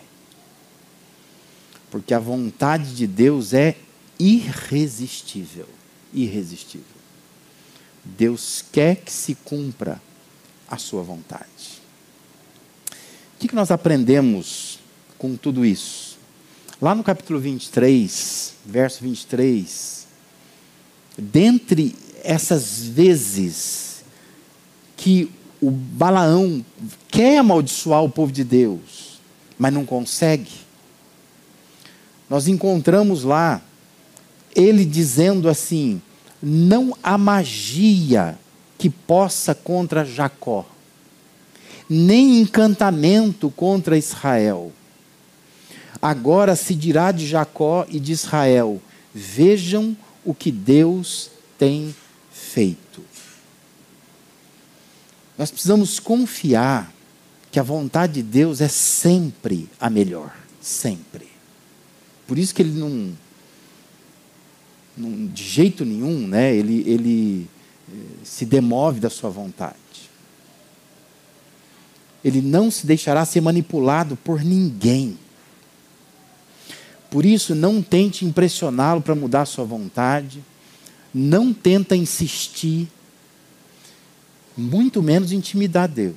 Porque 1.89 2.13
a 2.13 2.19
vontade 2.19 2.95
de 2.95 3.06
Deus 3.06 3.54
é 3.54 3.76
irresistível. 4.17 5.67
Irresistível. 6.13 6.86
Deus 8.04 8.63
quer 8.71 8.95
que 8.95 9.12
se 9.12 9.36
cumpra 9.36 10.02
a 10.67 10.78
sua 10.78 11.04
vontade. 11.04 11.82
O 13.36 13.47
que 13.47 13.54
nós 13.54 13.71
aprendemos 13.71 14.80
com 15.17 15.36
tudo 15.36 15.65
isso? 15.65 16.17
Lá 16.82 16.95
no 16.95 17.04
capítulo 17.04 17.39
23, 17.39 18.54
verso 18.65 19.04
23, 19.04 20.08
dentre 21.17 21.95
essas 22.24 22.84
vezes 22.84 24.04
que 24.95 25.32
o 25.60 25.69
Balaão 25.69 26.65
quer 27.08 27.38
amaldiçoar 27.38 28.04
o 28.04 28.10
povo 28.10 28.32
de 28.32 28.43
Deus, 28.43 29.11
mas 29.62 29.71
não 29.71 29.86
consegue, 29.86 30.54
nós 32.28 32.47
encontramos 32.47 33.24
lá 33.24 33.62
ele 34.56 34.84
dizendo 34.84 35.47
assim: 35.47 36.02
não 36.41 36.97
há 37.04 37.15
magia 37.15 38.39
que 38.76 38.89
possa 38.89 39.54
contra 39.54 40.04
Jacó, 40.04 40.65
nem 41.88 42.41
encantamento 42.41 43.52
contra 43.52 44.00
Israel. 44.00 44.71
Agora 46.02 46.56
se 46.56 46.74
dirá 46.74 47.12
de 47.12 47.28
Jacó 47.28 47.86
e 47.88 48.00
de 48.00 48.13
Israel: 48.13 48.82
vejam 49.13 49.95
o 50.26 50.34
que 50.34 50.52
Deus 50.52 51.30
tem 51.60 51.95
feito. 52.32 53.04
Nós 55.38 55.52
precisamos 55.52 56.00
confiar 56.00 56.91
que 57.51 57.59
a 57.59 57.63
vontade 57.63 58.13
de 58.13 58.23
Deus 58.23 58.61
é 58.61 58.69
sempre 58.69 59.69
a 59.79 59.89
melhor, 59.89 60.33
sempre. 60.61 61.27
Por 62.25 62.37
isso 62.37 62.55
que 62.55 62.61
ele 62.61 62.79
não, 62.79 63.11
não 64.97 65.27
de 65.27 65.43
jeito 65.43 65.83
nenhum, 65.83 66.25
né, 66.27 66.55
ele, 66.55 66.83
ele 66.87 67.49
eh, 67.91 67.95
se 68.23 68.45
demove 68.45 69.01
da 69.01 69.09
sua 69.09 69.29
vontade. 69.29 69.75
Ele 72.23 72.41
não 72.41 72.71
se 72.71 72.87
deixará 72.87 73.25
ser 73.25 73.41
manipulado 73.41 74.15
por 74.15 74.41
ninguém. 74.43 75.17
Por 77.09 77.25
isso, 77.25 77.53
não 77.53 77.81
tente 77.81 78.23
impressioná-lo 78.23 79.01
para 79.01 79.15
mudar 79.15 79.45
sua 79.45 79.65
vontade. 79.65 80.41
Não 81.13 81.51
tenta 81.51 81.95
insistir. 81.95 82.87
Muito 84.55 85.01
menos 85.01 85.31
intimidar 85.31 85.89
Deus. 85.89 86.15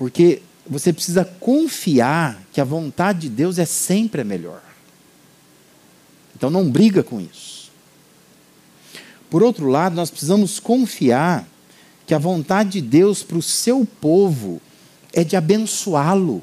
Porque 0.00 0.40
você 0.66 0.94
precisa 0.94 1.26
confiar 1.26 2.42
que 2.54 2.60
a 2.60 2.64
vontade 2.64 3.20
de 3.20 3.28
Deus 3.28 3.58
é 3.58 3.66
sempre 3.66 4.22
a 4.22 4.24
melhor. 4.24 4.62
Então 6.34 6.48
não 6.48 6.70
briga 6.70 7.02
com 7.02 7.20
isso. 7.20 7.70
Por 9.28 9.42
outro 9.42 9.66
lado, 9.66 9.94
nós 9.94 10.10
precisamos 10.10 10.58
confiar 10.58 11.46
que 12.06 12.14
a 12.14 12.18
vontade 12.18 12.70
de 12.70 12.80
Deus 12.80 13.22
para 13.22 13.36
o 13.36 13.42
seu 13.42 13.86
povo 14.00 14.58
é 15.12 15.22
de 15.22 15.36
abençoá-lo 15.36 16.42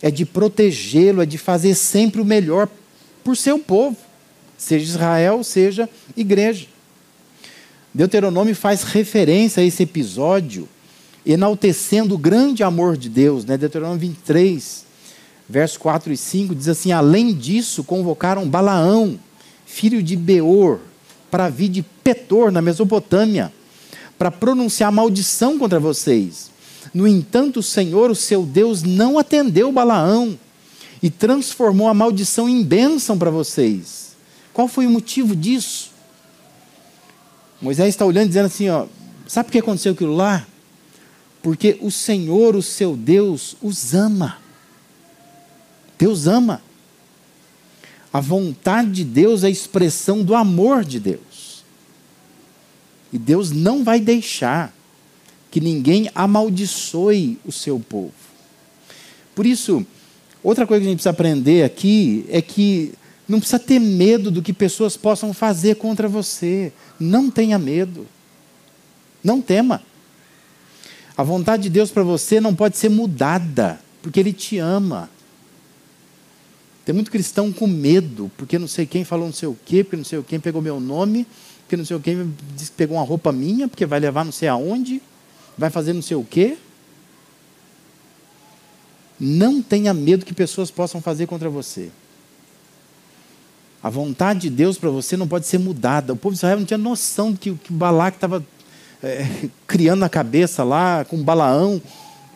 é 0.00 0.10
de 0.10 0.24
protegê-lo, 0.24 1.22
é 1.22 1.26
de 1.26 1.38
fazer 1.38 1.74
sempre 1.74 2.20
o 2.20 2.24
melhor 2.24 2.68
por 3.24 3.36
seu 3.36 3.58
povo, 3.58 3.96
seja 4.56 4.84
Israel, 4.84 5.42
seja 5.42 5.88
igreja. 6.16 6.66
Deuteronômio 7.92 8.54
faz 8.54 8.84
referência 8.84 9.62
a 9.62 9.66
esse 9.66 9.82
episódio, 9.82 10.68
enaltecendo 11.28 12.14
o 12.14 12.18
grande 12.18 12.62
amor 12.62 12.96
de 12.96 13.10
Deus. 13.10 13.44
Né? 13.44 13.58
Deuteronômio 13.58 14.00
23, 14.00 14.84
versos 15.46 15.76
4 15.76 16.12
e 16.12 16.16
5, 16.16 16.54
diz 16.54 16.68
assim: 16.68 16.90
Além 16.90 17.34
disso, 17.34 17.84
convocaram 17.84 18.48
Balaão, 18.48 19.18
filho 19.66 20.02
de 20.02 20.16
Beor, 20.16 20.78
para 21.30 21.50
vir 21.50 21.68
de 21.68 21.82
Petor, 21.82 22.50
na 22.50 22.62
Mesopotâmia, 22.62 23.52
para 24.16 24.30
pronunciar 24.30 24.90
maldição 24.90 25.58
contra 25.58 25.78
vocês. 25.78 26.50
No 26.94 27.06
entanto, 27.06 27.60
o 27.60 27.62
Senhor, 27.62 28.10
o 28.10 28.14
seu 28.14 28.46
Deus, 28.46 28.82
não 28.82 29.18
atendeu 29.18 29.70
Balaão 29.70 30.38
e 31.02 31.10
transformou 31.10 31.88
a 31.88 31.94
maldição 31.94 32.48
em 32.48 32.62
bênção 32.64 33.18
para 33.18 33.30
vocês. 33.30 34.16
Qual 34.54 34.66
foi 34.66 34.86
o 34.86 34.90
motivo 34.90 35.36
disso? 35.36 35.90
Moisés 37.60 37.90
está 37.90 38.06
olhando 38.06 38.28
dizendo 38.28 38.46
assim: 38.46 38.70
ó, 38.70 38.86
sabe 39.26 39.46
por 39.46 39.52
que 39.52 39.58
aconteceu 39.58 39.92
aquilo 39.92 40.16
lá? 40.16 40.46
Porque 41.42 41.78
o 41.80 41.90
Senhor, 41.90 42.56
o 42.56 42.62
seu 42.62 42.96
Deus, 42.96 43.56
os 43.62 43.94
ama. 43.94 44.38
Deus 45.98 46.26
ama. 46.26 46.62
A 48.12 48.20
vontade 48.20 48.90
de 48.90 49.04
Deus 49.04 49.44
é 49.44 49.48
a 49.48 49.50
expressão 49.50 50.22
do 50.22 50.34
amor 50.34 50.84
de 50.84 50.98
Deus. 50.98 51.62
E 53.12 53.18
Deus 53.18 53.50
não 53.50 53.84
vai 53.84 54.00
deixar 54.00 54.74
que 55.50 55.60
ninguém 55.60 56.10
amaldiçoe 56.14 57.38
o 57.44 57.52
seu 57.52 57.80
povo. 57.80 58.12
Por 59.34 59.46
isso, 59.46 59.86
outra 60.42 60.66
coisa 60.66 60.80
que 60.80 60.86
a 60.86 60.90
gente 60.90 60.98
precisa 60.98 61.10
aprender 61.10 61.64
aqui 61.64 62.26
é 62.28 62.42
que 62.42 62.92
não 63.28 63.38
precisa 63.38 63.58
ter 63.58 63.78
medo 63.78 64.30
do 64.30 64.42
que 64.42 64.52
pessoas 64.52 64.96
possam 64.96 65.32
fazer 65.32 65.76
contra 65.76 66.08
você. 66.08 66.72
Não 66.98 67.30
tenha 67.30 67.58
medo. 67.58 68.06
Não 69.22 69.40
tema. 69.40 69.82
A 71.18 71.24
vontade 71.24 71.64
de 71.64 71.70
Deus 71.70 71.90
para 71.90 72.04
você 72.04 72.40
não 72.40 72.54
pode 72.54 72.76
ser 72.76 72.88
mudada, 72.88 73.80
porque 74.00 74.20
Ele 74.20 74.32
te 74.32 74.56
ama. 74.58 75.10
Tem 76.84 76.94
muito 76.94 77.10
cristão 77.10 77.52
com 77.52 77.66
medo, 77.66 78.30
porque 78.36 78.56
não 78.56 78.68
sei 78.68 78.86
quem 78.86 79.04
falou 79.04 79.26
não 79.26 79.32
sei 79.32 79.48
o 79.48 79.58
quê, 79.66 79.82
porque 79.82 79.96
não 79.96 80.04
sei 80.04 80.22
quem 80.22 80.38
pegou 80.38 80.62
meu 80.62 80.78
nome, 80.78 81.26
porque 81.62 81.76
não 81.76 81.84
sei 81.84 81.98
quem 81.98 82.32
disse 82.54 82.70
que 82.70 82.76
pegou 82.76 82.96
uma 82.96 83.04
roupa 83.04 83.32
minha, 83.32 83.66
porque 83.66 83.84
vai 83.84 83.98
levar 83.98 84.24
não 84.24 84.30
sei 84.30 84.46
aonde 84.46 85.02
vai 85.58 85.70
fazer 85.70 85.92
não 85.92 86.02
sei 86.02 86.16
o 86.16 86.22
quê. 86.22 86.56
Não 89.18 89.60
tenha 89.60 89.92
medo 89.92 90.24
que 90.24 90.32
pessoas 90.32 90.70
possam 90.70 91.02
fazer 91.02 91.26
contra 91.26 91.50
você. 91.50 91.90
A 93.82 93.90
vontade 93.90 94.42
de 94.42 94.50
Deus 94.50 94.78
para 94.78 94.88
você 94.88 95.16
não 95.16 95.26
pode 95.26 95.48
ser 95.48 95.58
mudada. 95.58 96.12
O 96.12 96.16
povo 96.16 96.32
de 96.32 96.38
Israel 96.38 96.60
não 96.60 96.64
tinha 96.64 96.78
noção 96.78 97.32
do 97.32 97.38
que, 97.38 97.52
que 97.54 97.72
Balac 97.72 98.16
estava 98.16 98.44
é, 99.02 99.48
criando 99.66 100.00
na 100.00 100.08
cabeça 100.08 100.64
lá, 100.64 101.04
com 101.04 101.22
Balaão. 101.22 101.80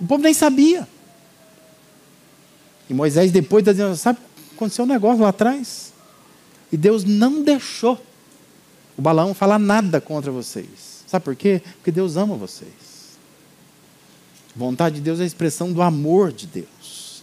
O 0.01 0.07
povo 0.07 0.23
nem 0.23 0.35
sabia. 0.35 0.87
E 2.89 2.95
Moisés 2.95 3.31
depois 3.31 3.63
está 3.63 3.73
dizendo, 3.73 3.97
sabe, 3.97 4.19
aconteceu 4.55 4.85
um 4.85 4.89
negócio 4.89 5.23
lá 5.23 5.31
atrás. 5.31 5.93
E 6.71 6.77
Deus 6.77 7.05
não 7.05 7.43
deixou 7.43 8.01
o 8.97 9.03
Balaão 9.03 9.35
falar 9.35 9.59
nada 9.59 10.01
contra 10.01 10.31
vocês. 10.31 11.05
Sabe 11.07 11.25
por 11.25 11.37
quê? 11.37 11.63
Porque 11.77 11.91
Deus 11.91 12.17
ama 12.17 12.37
vocês. 12.37 12.73
Vontade 14.55 14.97
de 14.97 15.01
Deus 15.01 15.21
é 15.21 15.23
a 15.23 15.27
expressão 15.27 15.73
do 15.73 15.83
amor 15.83 16.33
de 16.33 16.47
Deus. 16.47 17.23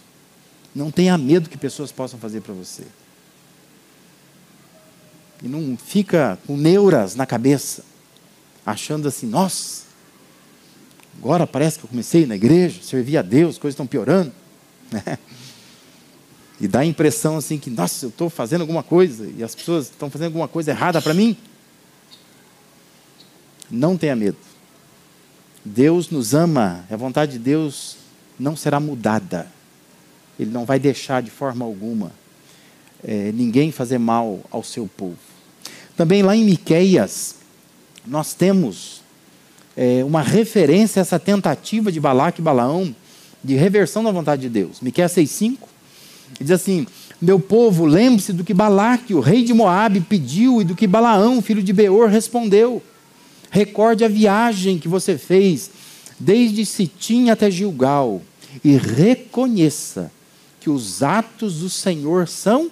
Não 0.74 0.90
tenha 0.90 1.16
medo 1.16 1.48
que 1.48 1.58
pessoas 1.58 1.90
possam 1.90 2.18
fazer 2.18 2.40
para 2.40 2.54
você. 2.54 2.84
E 5.42 5.48
não 5.48 5.76
fica 5.76 6.38
com 6.46 6.56
neuras 6.56 7.14
na 7.14 7.26
cabeça, 7.26 7.84
achando 8.64 9.08
assim, 9.08 9.26
nossa, 9.26 9.84
agora 11.18 11.46
parece 11.46 11.78
que 11.78 11.84
eu 11.84 11.88
comecei 11.88 12.26
na 12.26 12.36
igreja, 12.36 12.82
servi 12.82 13.16
a 13.16 13.22
Deus, 13.22 13.58
coisas 13.58 13.74
estão 13.74 13.86
piorando. 13.86 14.32
Né? 14.90 15.18
E 16.60 16.66
dá 16.66 16.80
a 16.80 16.84
impressão 16.84 17.36
assim 17.38 17.58
que, 17.58 17.70
nossa, 17.70 18.04
eu 18.04 18.10
estou 18.10 18.28
fazendo 18.28 18.62
alguma 18.62 18.82
coisa 18.82 19.32
e 19.34 19.42
as 19.42 19.54
pessoas 19.54 19.84
estão 19.86 20.10
fazendo 20.10 20.26
alguma 20.26 20.48
coisa 20.48 20.72
errada 20.72 21.00
para 21.00 21.14
mim. 21.14 21.36
Não 23.70 23.96
tenha 23.96 24.14
medo. 24.14 24.36
Deus 25.64 26.10
nos 26.10 26.34
ama, 26.34 26.84
a 26.90 26.96
vontade 26.96 27.32
de 27.32 27.38
Deus 27.38 27.96
não 28.38 28.56
será 28.56 28.80
mudada. 28.80 29.46
Ele 30.38 30.50
não 30.50 30.64
vai 30.64 30.78
deixar 30.78 31.22
de 31.22 31.30
forma 31.30 31.64
alguma 31.64 32.12
é, 33.02 33.32
ninguém 33.32 33.72
fazer 33.72 33.98
mal 33.98 34.40
ao 34.50 34.62
seu 34.62 34.86
povo. 34.86 35.18
Também 35.96 36.22
lá 36.22 36.36
em 36.36 36.44
Miqueias, 36.44 37.36
nós 38.06 38.34
temos 38.34 39.02
é, 39.76 40.04
uma 40.04 40.22
referência 40.22 41.00
a 41.00 41.02
essa 41.02 41.18
tentativa 41.18 41.90
de 41.92 42.00
Balaque 42.00 42.40
e 42.40 42.44
Balaão 42.44 42.94
de 43.42 43.54
reversão 43.54 44.04
da 44.04 44.10
vontade 44.10 44.42
de 44.42 44.48
Deus. 44.48 44.80
Miqueias 44.80 45.12
6,5 45.12 45.58
diz 46.40 46.50
assim: 46.50 46.86
Meu 47.20 47.40
povo, 47.40 47.84
lembre-se 47.84 48.32
do 48.32 48.44
que 48.44 48.54
Balaque, 48.54 49.14
o 49.14 49.20
rei 49.20 49.42
de 49.42 49.54
Moabe, 49.54 50.00
pediu 50.00 50.60
e 50.60 50.64
do 50.64 50.74
que 50.74 50.86
Balaão, 50.86 51.40
filho 51.40 51.62
de 51.62 51.72
Beor, 51.72 52.08
respondeu. 52.08 52.82
Recorde 53.50 54.04
a 54.04 54.08
viagem 54.08 54.78
que 54.78 54.86
você 54.86 55.18
fez 55.18 55.70
desde 56.18 56.64
Sitim 56.64 57.30
até 57.30 57.50
Gilgal 57.50 58.22
e 58.62 58.76
reconheça 58.76 60.12
que 60.60 60.68
os 60.68 61.02
atos 61.02 61.60
do 61.60 61.70
Senhor 61.70 62.28
são 62.28 62.70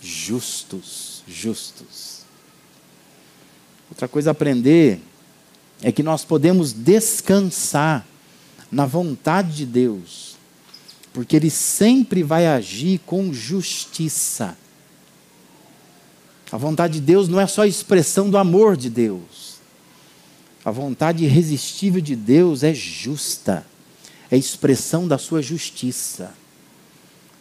justos, 0.00 1.22
justos. 1.26 2.05
Outra 3.96 4.08
coisa 4.08 4.28
a 4.28 4.32
aprender 4.32 5.00
é 5.80 5.90
que 5.90 6.02
nós 6.02 6.22
podemos 6.22 6.74
descansar 6.74 8.06
na 8.70 8.84
vontade 8.84 9.56
de 9.56 9.64
Deus, 9.64 10.36
porque 11.14 11.34
Ele 11.34 11.48
sempre 11.48 12.22
vai 12.22 12.46
agir 12.46 13.00
com 13.06 13.32
justiça. 13.32 14.54
A 16.52 16.58
vontade 16.58 16.94
de 16.94 17.00
Deus 17.00 17.26
não 17.26 17.40
é 17.40 17.46
só 17.46 17.62
a 17.62 17.66
expressão 17.66 18.28
do 18.28 18.36
amor 18.36 18.76
de 18.76 18.90
Deus. 18.90 19.56
A 20.62 20.70
vontade 20.70 21.24
irresistível 21.24 22.02
de 22.02 22.14
Deus 22.14 22.62
é 22.62 22.74
justa, 22.74 23.66
é 24.30 24.36
expressão 24.36 25.08
da 25.08 25.16
sua 25.16 25.40
justiça. 25.40 26.34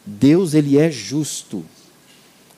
Deus, 0.06 0.53
Ele 0.53 0.78
é 0.78 0.89
justo. 0.89 1.66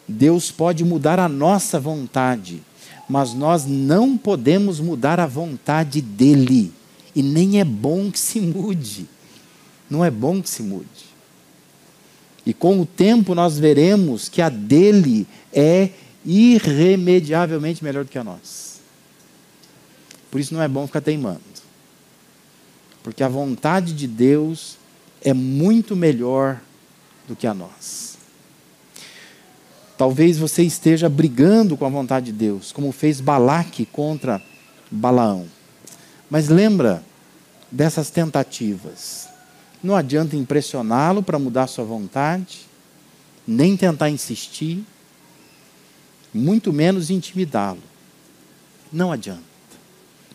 Deus 0.08 0.52
pode 0.52 0.86
mudar 0.86 1.20
a 1.20 1.28
nossa 1.28 1.80
vontade, 1.80 2.62
mas 3.08 3.34
nós 3.34 3.66
não 3.66 4.18
podemos 4.18 4.80
mudar 4.80 5.20
a 5.20 5.26
vontade 5.26 6.01
dEle. 6.01 6.74
E 7.16 7.24
nem 7.24 7.60
é 7.60 7.64
bom 7.64 8.12
que 8.12 8.20
se 8.20 8.39
mude. 8.39 9.08
Não 9.89 10.03
é 10.03 10.12
bom 10.12 10.41
que 10.41 10.49
se 10.49 10.62
mude. 10.62 11.08
E 12.45 12.53
com 12.53 12.80
o 12.80 12.86
tempo 12.86 13.34
nós 13.34 13.58
veremos 13.58 14.30
que 14.30 14.41
a 14.41 14.49
dele 14.49 15.28
é 15.51 15.89
irremediavelmente 16.26 17.84
melhor 17.84 18.03
do 18.03 18.10
que 18.10 18.18
a 18.18 18.24
nossa. 18.24 18.80
Por 20.30 20.39
isso 20.39 20.53
não 20.53 20.62
é 20.62 20.68
bom 20.68 20.86
ficar 20.86 21.01
teimando. 21.01 21.41
Porque 23.03 23.24
a 23.24 23.30
vontade 23.30 23.93
de 23.93 24.08
Deus 24.08 24.78
é 25.22 25.34
muito 25.34 25.95
melhor 25.95 26.62
do 27.28 27.36
que 27.36 27.47
a 27.47 27.53
nossa. 27.53 28.07
Talvez 29.98 30.38
você 30.38 30.64
esteja 30.64 31.10
brigando 31.10 31.76
com 31.76 31.86
a 31.86 31.89
vontade 31.89 32.28
de 32.28 32.32
Deus, 32.34 32.72
como 32.72 32.91
fez 32.91 33.20
Balaque 33.20 33.86
contra 33.86 34.41
Balaão. 34.91 35.48
Mas 36.30 36.50
lembra 36.50 37.04
dessas 37.72 38.10
tentativas. 38.10 39.28
Não 39.84 39.95
adianta 39.95 40.36
impressioná-lo 40.36 41.24
para 41.24 41.39
mudar 41.39 41.68
sua 41.68 41.84
vontade, 41.84 42.68
nem 43.48 43.76
tentar 43.76 44.10
insistir, 44.10 44.86
muito 46.34 46.72
menos 46.72 47.10
intimidá-lo. 47.10 47.82
Não 48.91 49.12
adianta. 49.12 49.41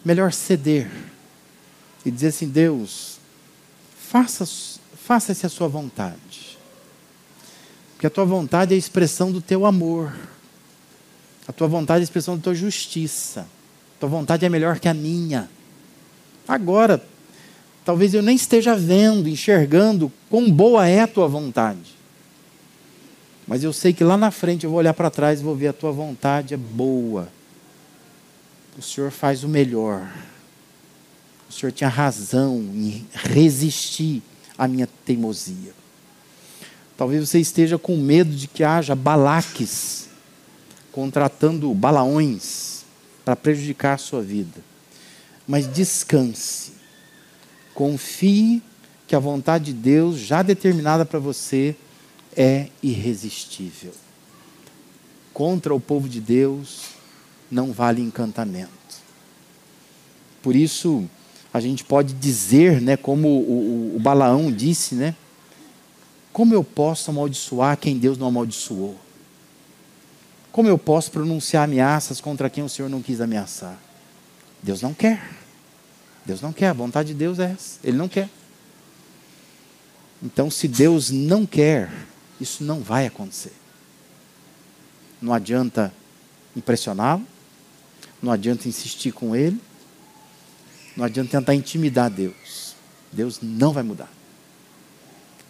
Melhor 0.05 0.33
ceder 0.33 0.91
e 2.05 2.11
dizer 2.11 2.29
assim: 2.29 2.49
Deus, 2.49 3.19
faça, 3.97 4.45
faça-se 4.97 5.47
a 5.47 5.49
sua 5.49 5.69
vontade. 5.69 6.42
Porque 8.03 8.09
a 8.09 8.11
tua 8.11 8.25
vontade 8.25 8.73
é 8.73 8.75
a 8.75 8.79
expressão 8.79 9.31
do 9.31 9.41
teu 9.41 9.65
amor. 9.65 10.13
A 11.47 11.53
tua 11.53 11.69
vontade 11.69 12.01
é 12.01 12.03
a 12.03 12.03
expressão 12.03 12.37
da 12.37 12.43
tua 12.43 12.53
justiça. 12.53 13.43
A 13.43 14.01
tua 14.01 14.09
vontade 14.09 14.45
é 14.45 14.49
melhor 14.49 14.81
que 14.81 14.89
a 14.89 14.95
minha. 14.95 15.49
Agora, 16.49 17.01
talvez 17.85 18.13
eu 18.13 18.21
nem 18.21 18.35
esteja 18.35 18.75
vendo, 18.75 19.29
enxergando 19.29 20.11
quão 20.29 20.51
boa 20.51 20.85
é 20.85 20.99
a 20.99 21.07
tua 21.07 21.29
vontade. 21.29 21.95
Mas 23.47 23.63
eu 23.63 23.73
sei 23.73 23.93
que 23.93 24.03
lá 24.03 24.17
na 24.17 24.33
frente 24.33 24.65
eu 24.65 24.71
vou 24.71 24.81
olhar 24.81 24.95
para 24.95 25.09
trás 25.09 25.39
e 25.39 25.45
vou 25.45 25.55
ver 25.55 25.69
a 25.69 25.73
tua 25.73 25.93
vontade 25.93 26.55
é 26.55 26.57
boa. 26.57 27.29
O 28.77 28.83
Senhor 28.83 29.13
faz 29.13 29.45
o 29.45 29.49
melhor. 29.49 30.13
O 31.49 31.53
Senhor 31.53 31.71
tinha 31.71 31.89
razão 31.89 32.57
em 32.75 33.07
resistir 33.13 34.21
à 34.59 34.67
minha 34.67 34.89
teimosia. 35.05 35.82
Talvez 37.03 37.29
você 37.29 37.41
esteja 37.41 37.77
com 37.77 37.97
medo 37.97 38.31
de 38.31 38.47
que 38.47 38.63
haja 38.63 38.95
balaques 38.95 40.09
contratando 40.93 41.75
balaões 41.75 42.85
para 43.25 43.35
prejudicar 43.35 43.95
a 43.95 43.99
sua 43.99 44.23
vida 44.23 44.63
mas 45.49 45.67
descanse. 45.67 46.75
Confie 47.75 48.63
que 49.07 49.17
a 49.17 49.19
vontade 49.19 49.67
de 49.67 49.73
Deus, 49.73 50.17
já 50.17 50.41
determinada 50.41 51.05
para 51.05 51.19
você, 51.19 51.75
é 52.37 52.69
irresistível. 52.81 53.93
Contra 55.35 55.75
o 55.75 55.81
povo 55.81 56.09
de 56.09 56.21
Deus 56.21 56.91
não 57.51 57.73
vale 57.73 58.01
encantamento. 58.01 58.71
Por 60.41 60.55
isso, 60.55 61.05
a 61.53 61.61
gente 61.61 61.83
pode 61.83 62.15
dizer, 62.15 62.81
né, 62.81 62.97
como 62.97 63.27
o, 63.27 63.95
o, 63.95 63.97
o 63.97 64.01
Balaão 64.01 64.53
disse, 64.53 64.95
né? 64.95 65.17
Como 66.33 66.55
eu 66.55 66.65
posso 66.65 67.11
amaldiçoar 67.11 67.77
quem 67.77 67.99
Deus 67.99 68.17
não 68.17 68.29
amaldiçoou? 68.29 68.99
Como 70.51 70.69
eu 70.69 70.79
posso 70.79 71.11
pronunciar 71.11 71.65
ameaças 71.65 72.21
contra 72.21 72.49
quem 72.49 72.65
o 72.65 72.69
Senhor 72.69 72.89
não 72.89 73.03
quis 73.03 73.21
ameaçar? 73.21 73.79
Deus 74.63 74.81
não 74.81 74.95
quer. 74.95 75.43
Deus 76.25 76.41
não 76.41 76.53
quer, 76.53 76.69
a 76.69 76.73
vontade 76.73 77.09
de 77.09 77.15
Deus 77.15 77.39
é 77.39 77.53
essa. 77.53 77.79
Ele 77.83 77.97
não 77.97 78.09
quer. 78.09 78.29
Então, 80.23 80.51
se 80.51 80.69
Deus 80.69 81.11
não 81.11 81.45
quer, 81.45 81.91
isso 82.41 82.63
não 82.63 82.81
vai 82.81 83.07
acontecer. 83.07 83.53
Não 85.21 85.33
adianta 85.33 85.93
impressioná-lo, 86.55 87.27
não 88.23 88.31
adianta 88.31 88.69
insistir 88.69 89.13
com 89.13 89.35
ele, 89.35 89.61
não 90.97 91.05
adianta 91.05 91.31
tentar 91.31 91.55
intimidar 91.55 92.11
Deus. 92.11 92.77
Deus 93.11 93.41
não 93.43 93.73
vai 93.73 93.83
mudar. 93.83 94.11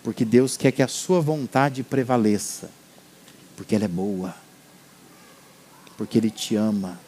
Porque 0.03 0.25
Deus 0.25 0.57
quer 0.57 0.73
que 0.73 0.83
a 0.83 0.89
sua 0.89 1.21
vontade 1.21 1.83
prevaleça, 1.83 2.71
porque 3.57 3.75
ela 3.75 3.85
é 3.85 3.89
boa, 3.89 4.35
porque 5.97 6.19
Ele 6.19 6.31
te 6.31 6.57
ama 6.57 6.99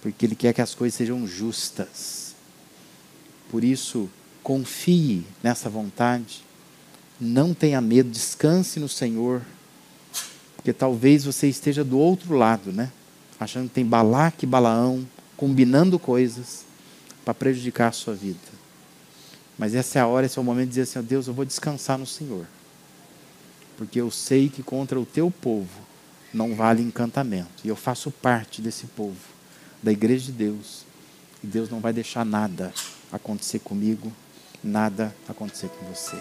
porque 0.00 0.26
Ele 0.26 0.34
quer 0.34 0.52
que 0.52 0.62
as 0.62 0.74
coisas 0.74 0.96
sejam 0.96 1.26
justas. 1.26 2.34
Por 3.50 3.64
isso, 3.64 4.08
confie 4.42 5.24
nessa 5.42 5.68
vontade, 5.68 6.44
não 7.20 7.52
tenha 7.52 7.80
medo, 7.80 8.10
descanse 8.10 8.78
no 8.78 8.88
Senhor, 8.88 9.42
porque 10.56 10.72
talvez 10.72 11.24
você 11.24 11.48
esteja 11.48 11.82
do 11.82 11.98
outro 11.98 12.36
lado, 12.36 12.72
né? 12.72 12.92
Achando 13.40 13.68
que 13.68 13.74
tem 13.74 13.84
Balaque 13.84 14.44
e 14.44 14.48
Balaão, 14.48 15.06
combinando 15.36 15.98
coisas 15.98 16.64
para 17.24 17.34
prejudicar 17.34 17.88
a 17.88 17.92
sua 17.92 18.14
vida. 18.14 18.57
Mas 19.58 19.74
essa 19.74 19.98
é 19.98 20.02
a 20.02 20.06
hora, 20.06 20.26
esse 20.26 20.38
é 20.38 20.40
o 20.40 20.44
momento 20.44 20.68
de 20.68 20.76
dizer 20.76 20.82
assim: 20.82 21.02
Deus, 21.02 21.26
eu 21.26 21.34
vou 21.34 21.44
descansar 21.44 21.98
no 21.98 22.06
Senhor, 22.06 22.46
porque 23.76 24.00
eu 24.00 24.10
sei 24.10 24.48
que 24.48 24.62
contra 24.62 24.98
o 24.98 25.04
teu 25.04 25.30
povo 25.30 25.80
não 26.32 26.54
vale 26.54 26.82
encantamento, 26.82 27.64
e 27.64 27.68
eu 27.68 27.76
faço 27.76 28.10
parte 28.10 28.62
desse 28.62 28.86
povo 28.86 29.18
da 29.82 29.90
igreja 29.90 30.26
de 30.26 30.32
Deus. 30.32 30.86
E 31.42 31.46
Deus 31.46 31.70
não 31.70 31.80
vai 31.80 31.92
deixar 31.92 32.24
nada 32.24 32.72
acontecer 33.12 33.60
comigo, 33.60 34.12
nada 34.62 35.14
acontecer 35.28 35.68
com 35.68 35.86
você. 35.86 36.16